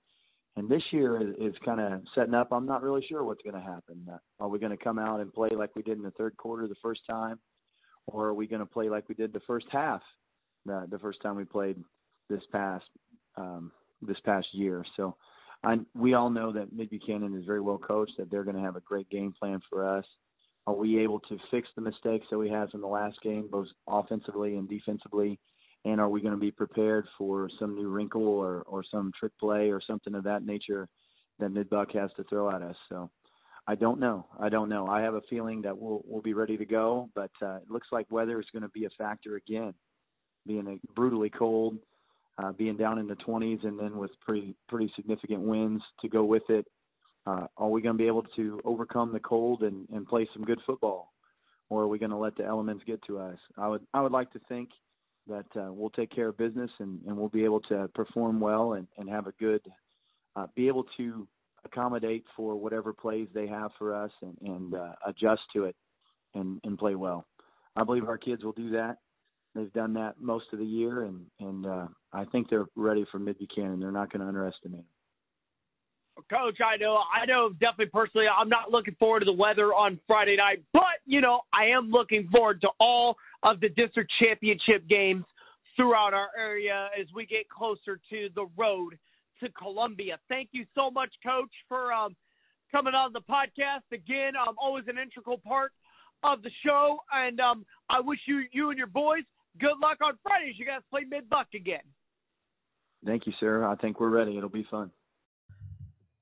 and 0.56 0.68
this 0.68 0.82
year 0.92 1.20
is, 1.20 1.34
is 1.38 1.54
kind 1.64 1.80
of 1.80 2.02
setting 2.14 2.34
up. 2.34 2.48
I'm 2.52 2.66
not 2.66 2.82
really 2.82 3.04
sure 3.08 3.24
what's 3.24 3.42
going 3.42 3.54
to 3.56 3.60
happen. 3.60 4.06
Uh, 4.10 4.18
are 4.40 4.48
we 4.48 4.58
going 4.58 4.76
to 4.76 4.82
come 4.82 4.98
out 4.98 5.20
and 5.20 5.32
play 5.32 5.50
like 5.56 5.74
we 5.74 5.82
did 5.82 5.98
in 5.98 6.04
the 6.04 6.12
third 6.12 6.36
quarter 6.36 6.68
the 6.68 6.74
first 6.82 7.00
time, 7.08 7.38
or 8.06 8.26
are 8.26 8.34
we 8.34 8.46
going 8.46 8.60
to 8.60 8.66
play 8.66 8.88
like 8.88 9.08
we 9.08 9.14
did 9.14 9.32
the 9.32 9.40
first 9.46 9.66
half, 9.70 10.02
the 10.64 10.86
the 10.90 10.98
first 10.98 11.20
time 11.22 11.36
we 11.36 11.44
played 11.44 11.76
this 12.30 12.42
past 12.52 12.84
um, 13.36 13.72
this 14.00 14.18
past 14.24 14.46
year? 14.52 14.84
So 14.96 15.16
I, 15.64 15.76
we 15.94 16.14
all 16.14 16.30
know 16.30 16.52
that 16.52 16.72
Mid 16.72 16.90
Buchanan 16.90 17.36
is 17.36 17.44
very 17.44 17.60
well 17.60 17.78
coached, 17.78 18.12
that 18.18 18.30
they're 18.30 18.44
going 18.44 18.56
to 18.56 18.62
have 18.62 18.76
a 18.76 18.80
great 18.80 19.08
game 19.10 19.32
plan 19.38 19.60
for 19.68 19.86
us. 19.86 20.04
Are 20.66 20.74
we 20.74 20.98
able 21.00 21.20
to 21.20 21.38
fix 21.50 21.68
the 21.74 21.82
mistakes 21.82 22.26
that 22.30 22.38
we 22.38 22.48
had 22.48 22.70
from 22.70 22.80
the 22.80 22.86
last 22.86 23.20
game, 23.22 23.48
both 23.50 23.66
offensively 23.86 24.56
and 24.56 24.68
defensively? 24.68 25.38
And 25.84 26.00
are 26.00 26.08
we 26.08 26.22
going 26.22 26.34
to 26.34 26.40
be 26.40 26.50
prepared 26.50 27.06
for 27.18 27.50
some 27.58 27.74
new 27.74 27.88
wrinkle 27.88 28.26
or, 28.26 28.62
or 28.62 28.82
some 28.90 29.12
trick 29.18 29.32
play 29.38 29.70
or 29.70 29.80
something 29.86 30.14
of 30.14 30.24
that 30.24 30.44
nature 30.44 30.88
that 31.38 31.50
Mid 31.50 31.68
Buck 31.68 31.92
has 31.92 32.10
to 32.16 32.24
throw 32.24 32.50
at 32.50 32.62
us? 32.62 32.76
So 32.88 33.10
I 33.66 33.74
don't 33.74 34.00
know. 34.00 34.26
I 34.40 34.48
don't 34.48 34.68
know. 34.68 34.86
I 34.86 35.02
have 35.02 35.14
a 35.14 35.22
feeling 35.28 35.62
that 35.62 35.76
we'll 35.76 36.02
we'll 36.06 36.22
be 36.22 36.34
ready 36.34 36.56
to 36.56 36.64
go, 36.64 37.10
but 37.14 37.30
uh, 37.42 37.56
it 37.56 37.70
looks 37.70 37.88
like 37.92 38.10
weather 38.10 38.40
is 38.40 38.46
going 38.52 38.62
to 38.62 38.68
be 38.70 38.86
a 38.86 38.90
factor 38.96 39.36
again, 39.36 39.74
being 40.46 40.66
a 40.68 40.92
brutally 40.94 41.30
cold 41.30 41.78
uh, 42.38 42.52
being 42.52 42.76
down 42.76 42.98
in 42.98 43.06
the 43.06 43.16
20s 43.16 43.64
and 43.64 43.78
then 43.78 43.96
with 43.96 44.10
pretty 44.20 44.54
pretty 44.68 44.92
significant 44.96 45.40
winds 45.40 45.82
to 46.00 46.08
go 46.08 46.24
with 46.24 46.42
it. 46.48 46.66
Uh, 47.26 47.46
are 47.56 47.68
we 47.68 47.80
going 47.80 47.96
to 47.96 48.02
be 48.02 48.06
able 48.06 48.24
to 48.36 48.60
overcome 48.64 49.12
the 49.12 49.20
cold 49.20 49.62
and, 49.62 49.88
and 49.94 50.06
play 50.06 50.28
some 50.34 50.44
good 50.44 50.60
football, 50.66 51.12
or 51.70 51.82
are 51.82 51.88
we 51.88 51.98
going 51.98 52.10
to 52.10 52.16
let 52.16 52.36
the 52.36 52.44
elements 52.44 52.84
get 52.86 53.00
to 53.06 53.18
us? 53.18 53.38
I 53.56 53.68
would 53.68 53.82
I 53.94 54.02
would 54.02 54.12
like 54.12 54.32
to 54.32 54.40
think 54.48 54.70
that 55.26 55.46
uh, 55.56 55.72
we'll 55.72 55.90
take 55.90 56.10
care 56.10 56.28
of 56.28 56.36
business 56.36 56.70
and, 56.78 57.00
and 57.06 57.16
we'll 57.16 57.28
be 57.28 57.44
able 57.44 57.60
to 57.60 57.88
perform 57.94 58.40
well 58.40 58.74
and, 58.74 58.86
and 58.98 59.08
have 59.08 59.26
a 59.26 59.32
good 59.40 59.60
uh, 60.36 60.46
be 60.54 60.68
able 60.68 60.84
to 60.96 61.26
accommodate 61.64 62.24
for 62.36 62.56
whatever 62.56 62.92
plays 62.92 63.28
they 63.34 63.46
have 63.46 63.70
for 63.78 63.94
us 63.94 64.10
and, 64.22 64.36
and 64.42 64.74
uh, 64.74 64.92
adjust 65.06 65.42
to 65.52 65.64
it 65.64 65.76
and, 66.34 66.60
and 66.64 66.78
play 66.78 66.94
well. 66.94 67.26
I 67.76 67.84
believe 67.84 68.08
our 68.08 68.18
kids 68.18 68.44
will 68.44 68.52
do 68.52 68.70
that. 68.70 68.98
They've 69.54 69.72
done 69.72 69.94
that 69.94 70.14
most 70.20 70.46
of 70.52 70.58
the 70.58 70.64
year, 70.64 71.04
and 71.04 71.26
and 71.38 71.64
uh, 71.64 71.86
I 72.12 72.24
think 72.24 72.50
they're 72.50 72.66
ready 72.74 73.06
for 73.12 73.20
Mid 73.20 73.38
Buchanan. 73.38 73.78
They're 73.78 73.92
not 73.92 74.12
going 74.12 74.20
to 74.20 74.26
underestimate 74.26 74.80
them. 74.80 74.93
Coach, 76.30 76.58
I 76.64 76.76
know, 76.76 76.96
I 76.96 77.26
know, 77.26 77.50
definitely 77.50 77.86
personally, 77.86 78.26
I'm 78.28 78.48
not 78.48 78.70
looking 78.70 78.94
forward 78.98 79.20
to 79.20 79.24
the 79.24 79.32
weather 79.32 79.74
on 79.74 79.98
Friday 80.06 80.36
night, 80.36 80.62
but 80.72 81.02
you 81.06 81.20
know, 81.20 81.40
I 81.52 81.76
am 81.76 81.90
looking 81.90 82.28
forward 82.30 82.60
to 82.62 82.68
all 82.78 83.16
of 83.42 83.60
the 83.60 83.68
district 83.68 84.12
championship 84.22 84.88
games 84.88 85.24
throughout 85.76 86.14
our 86.14 86.28
area 86.38 86.88
as 86.98 87.06
we 87.14 87.26
get 87.26 87.48
closer 87.48 88.00
to 88.10 88.28
the 88.34 88.46
road 88.56 88.96
to 89.42 89.50
Columbia. 89.50 90.18
Thank 90.28 90.50
you 90.52 90.64
so 90.74 90.90
much, 90.90 91.10
Coach, 91.24 91.50
for 91.68 91.92
um, 91.92 92.14
coming 92.70 92.94
on 92.94 93.12
the 93.12 93.20
podcast. 93.20 93.82
Again, 93.92 94.32
um, 94.36 94.54
always 94.56 94.84
an 94.86 94.98
integral 94.98 95.38
part 95.38 95.72
of 96.22 96.42
the 96.42 96.50
show, 96.64 96.98
and 97.12 97.40
um, 97.40 97.66
I 97.90 98.00
wish 98.00 98.20
you, 98.26 98.44
you 98.52 98.70
and 98.70 98.78
your 98.78 98.86
boys 98.86 99.24
good 99.60 99.78
luck 99.80 99.98
on 100.02 100.18
Fridays. 100.22 100.54
You 100.58 100.66
guys 100.66 100.80
play 100.90 101.02
mid 101.08 101.28
buck 101.28 101.48
again. 101.54 101.82
Thank 103.04 103.26
you, 103.26 103.32
sir. 103.38 103.64
I 103.64 103.76
think 103.76 104.00
we're 104.00 104.08
ready. 104.08 104.36
It'll 104.36 104.48
be 104.48 104.66
fun. 104.70 104.90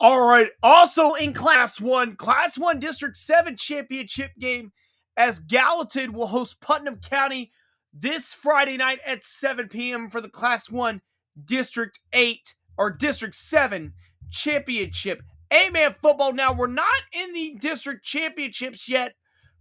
All 0.02 0.20
right. 0.20 0.48
Also 0.64 1.14
in 1.14 1.32
Class 1.32 1.80
1, 1.80 2.16
Class 2.16 2.58
1 2.58 2.80
District 2.80 3.16
7 3.16 3.56
championship 3.56 4.32
game 4.36 4.72
as 5.16 5.38
Gallatin 5.38 6.12
will 6.12 6.26
host 6.26 6.60
Putnam 6.60 6.96
County 6.96 7.52
this 7.94 8.34
Friday 8.34 8.76
night 8.76 8.98
at 9.06 9.22
7 9.22 9.68
p.m. 9.68 10.10
for 10.10 10.20
the 10.20 10.28
Class 10.28 10.68
1 10.68 11.00
District 11.44 12.00
8 12.12 12.54
or 12.76 12.90
District 12.90 13.36
7 13.36 13.92
championship. 14.32 15.22
Eight 15.52 15.72
man 15.72 15.94
football. 16.02 16.32
Now, 16.32 16.52
we're 16.52 16.66
not 16.66 16.86
in 17.12 17.32
the 17.32 17.54
district 17.60 18.04
championships 18.04 18.88
yet 18.88 19.14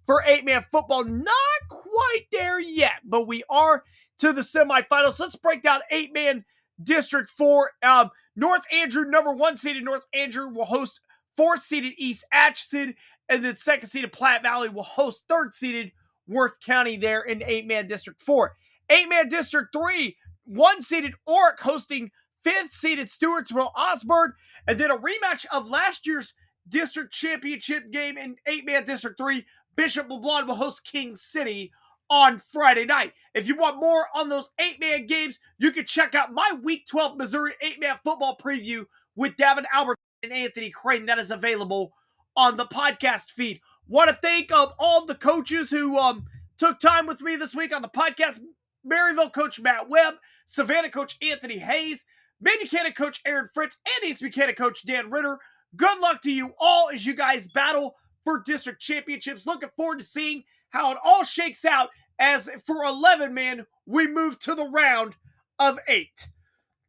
for 0.07 0.23
eight 0.25 0.45
man 0.45 0.65
football. 0.71 1.03
Not 1.03 1.35
quite 1.69 2.25
there 2.31 2.59
yet, 2.59 3.01
but 3.03 3.27
we 3.27 3.43
are 3.49 3.83
to 4.19 4.33
the 4.33 4.41
semifinals. 4.41 5.19
Let's 5.19 5.35
break 5.35 5.61
down 5.61 5.81
eight 5.91 6.13
man 6.13 6.45
District 6.83 7.29
4. 7.29 7.71
Um, 7.83 8.09
North 8.35 8.65
Andrew, 8.73 9.05
number 9.05 9.31
one 9.31 9.57
seeded 9.57 9.83
North 9.83 10.05
Andrew, 10.13 10.47
will 10.49 10.65
host 10.65 11.01
fourth 11.35 11.61
seeded 11.61 11.93
East 11.97 12.25
Atchison, 12.31 12.95
and 13.29 13.43
then 13.43 13.55
second 13.55 13.89
seeded 13.89 14.13
Platte 14.13 14.43
Valley 14.43 14.69
will 14.69 14.83
host 14.83 15.25
third 15.27 15.53
seeded 15.53 15.91
Worth 16.27 16.59
County 16.59 16.97
there 16.97 17.21
in 17.21 17.43
eight 17.45 17.67
man 17.67 17.87
District 17.87 18.21
4. 18.21 18.53
Eight 18.89 19.09
man 19.09 19.29
District 19.29 19.69
3, 19.73 20.15
one 20.45 20.81
seeded 20.81 21.13
Orrick 21.27 21.59
hosting 21.59 22.11
fifth 22.43 22.73
seeded 22.73 23.07
Stewartsville 23.07 23.71
Osborn, 23.75 24.33
and 24.67 24.79
then 24.79 24.91
a 24.91 24.97
rematch 24.97 25.45
of 25.51 25.69
last 25.69 26.07
year's 26.07 26.33
district 26.67 27.13
championship 27.13 27.91
game 27.91 28.17
in 28.17 28.35
eight 28.47 28.65
man 28.65 28.83
District 28.83 29.17
3. 29.17 29.45
Bishop 29.75 30.09
LeBlond 30.09 30.47
will 30.47 30.55
host 30.55 30.85
King 30.85 31.15
City 31.15 31.71
on 32.11 32.41
Friday 32.51 32.85
night. 32.85 33.13
If 33.33 33.47
you 33.47 33.55
want 33.55 33.79
more 33.79 34.05
on 34.13 34.29
those 34.29 34.51
eight 34.59 34.79
man 34.79 35.07
games, 35.07 35.39
you 35.57 35.71
can 35.71 35.85
check 35.85 36.13
out 36.13 36.33
my 36.33 36.51
Week 36.61 36.85
12 36.85 37.17
Missouri 37.17 37.53
eight 37.61 37.79
man 37.79 37.95
football 38.03 38.37
preview 38.37 38.85
with 39.15 39.37
Davin 39.37 39.63
Albert 39.73 39.97
and 40.21 40.33
Anthony 40.33 40.69
Crane. 40.69 41.05
That 41.05 41.17
is 41.17 41.31
available 41.31 41.93
on 42.35 42.57
the 42.57 42.65
podcast 42.65 43.31
feed. 43.31 43.61
Want 43.87 44.09
to 44.09 44.15
thank 44.15 44.51
um, 44.51 44.69
all 44.77 45.05
the 45.05 45.15
coaches 45.15 45.69
who 45.69 45.97
um, 45.97 46.25
took 46.57 46.79
time 46.79 47.07
with 47.07 47.21
me 47.21 47.37
this 47.37 47.55
week 47.55 47.75
on 47.75 47.81
the 47.81 47.87
podcast. 47.87 48.39
Maryville 48.85 49.33
coach 49.33 49.59
Matt 49.59 49.89
Webb, 49.89 50.15
Savannah 50.47 50.89
coach 50.89 51.17
Anthony 51.21 51.57
Hayes, 51.57 52.05
Mechanic 52.41 52.95
coach 52.95 53.21
Aaron 53.25 53.49
Fritz, 53.53 53.77
and 53.85 54.09
East 54.09 54.21
Mechanic 54.21 54.57
coach 54.57 54.85
Dan 54.85 55.09
Ritter. 55.09 55.39
Good 55.77 55.99
luck 55.99 56.21
to 56.23 56.31
you 56.31 56.51
all 56.59 56.89
as 56.93 57.05
you 57.05 57.13
guys 57.13 57.47
battle 57.47 57.95
for 58.25 58.43
district 58.45 58.81
championships. 58.81 59.45
Looking 59.45 59.69
forward 59.77 59.99
to 59.99 60.05
seeing 60.05 60.43
how 60.71 60.91
it 60.91 60.97
all 61.03 61.23
shakes 61.23 61.63
out 61.63 61.89
as 62.19 62.49
for 62.65 62.83
11 62.83 63.33
men, 63.33 63.65
we 63.85 64.07
move 64.07 64.39
to 64.39 64.55
the 64.55 64.69
round 64.69 65.15
of 65.59 65.79
eight. 65.87 66.27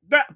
That 0.09 0.27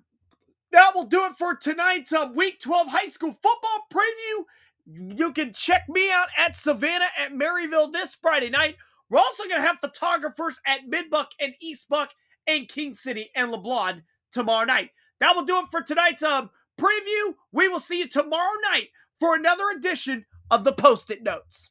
that 0.73 0.95
will 0.95 1.07
do 1.07 1.25
it 1.25 1.37
for 1.37 1.55
tonight's 1.55 2.13
uh, 2.13 2.31
week 2.35 2.61
12 2.61 2.89
high 2.89 3.09
school 3.09 3.33
football 3.33 3.87
preview. 3.93 5.17
You 5.17 5.33
can 5.33 5.53
check 5.53 5.83
me 5.89 6.11
out 6.11 6.29
at 6.39 6.57
Savannah 6.57 7.09
at 7.19 7.33
Maryville 7.33 7.93
this 7.93 8.15
Friday 8.15 8.51
night. 8.51 8.77
We're 9.09 9.19
also 9.19 9.45
going 9.45 9.57
to 9.57 9.67
have 9.67 9.79
photographers 9.81 10.61
at 10.67 10.89
Midbuck 10.91 11.29
and 11.41 11.55
East 11.61 11.89
Buck 11.89 12.11
and 12.47 12.69
King 12.69 12.95
City 12.95 13.31
and 13.35 13.53
LeBlond 13.53 14.03
tomorrow 14.33 14.65
night. 14.65 14.91
That 15.21 15.35
will 15.35 15.45
do 15.45 15.59
it 15.59 15.67
for 15.71 15.83
tonight's 15.83 16.23
um, 16.23 16.51
preview. 16.79 17.35
We 17.53 17.69
will 17.69 17.81
see 17.81 18.01
you 18.01 18.09
tomorrow 18.09 18.53
night 18.71 18.89
for 19.19 19.35
another 19.35 19.65
edition 19.77 20.27
of 20.51 20.65
the 20.65 20.73
Post-it 20.73 21.23
Notes. 21.23 21.71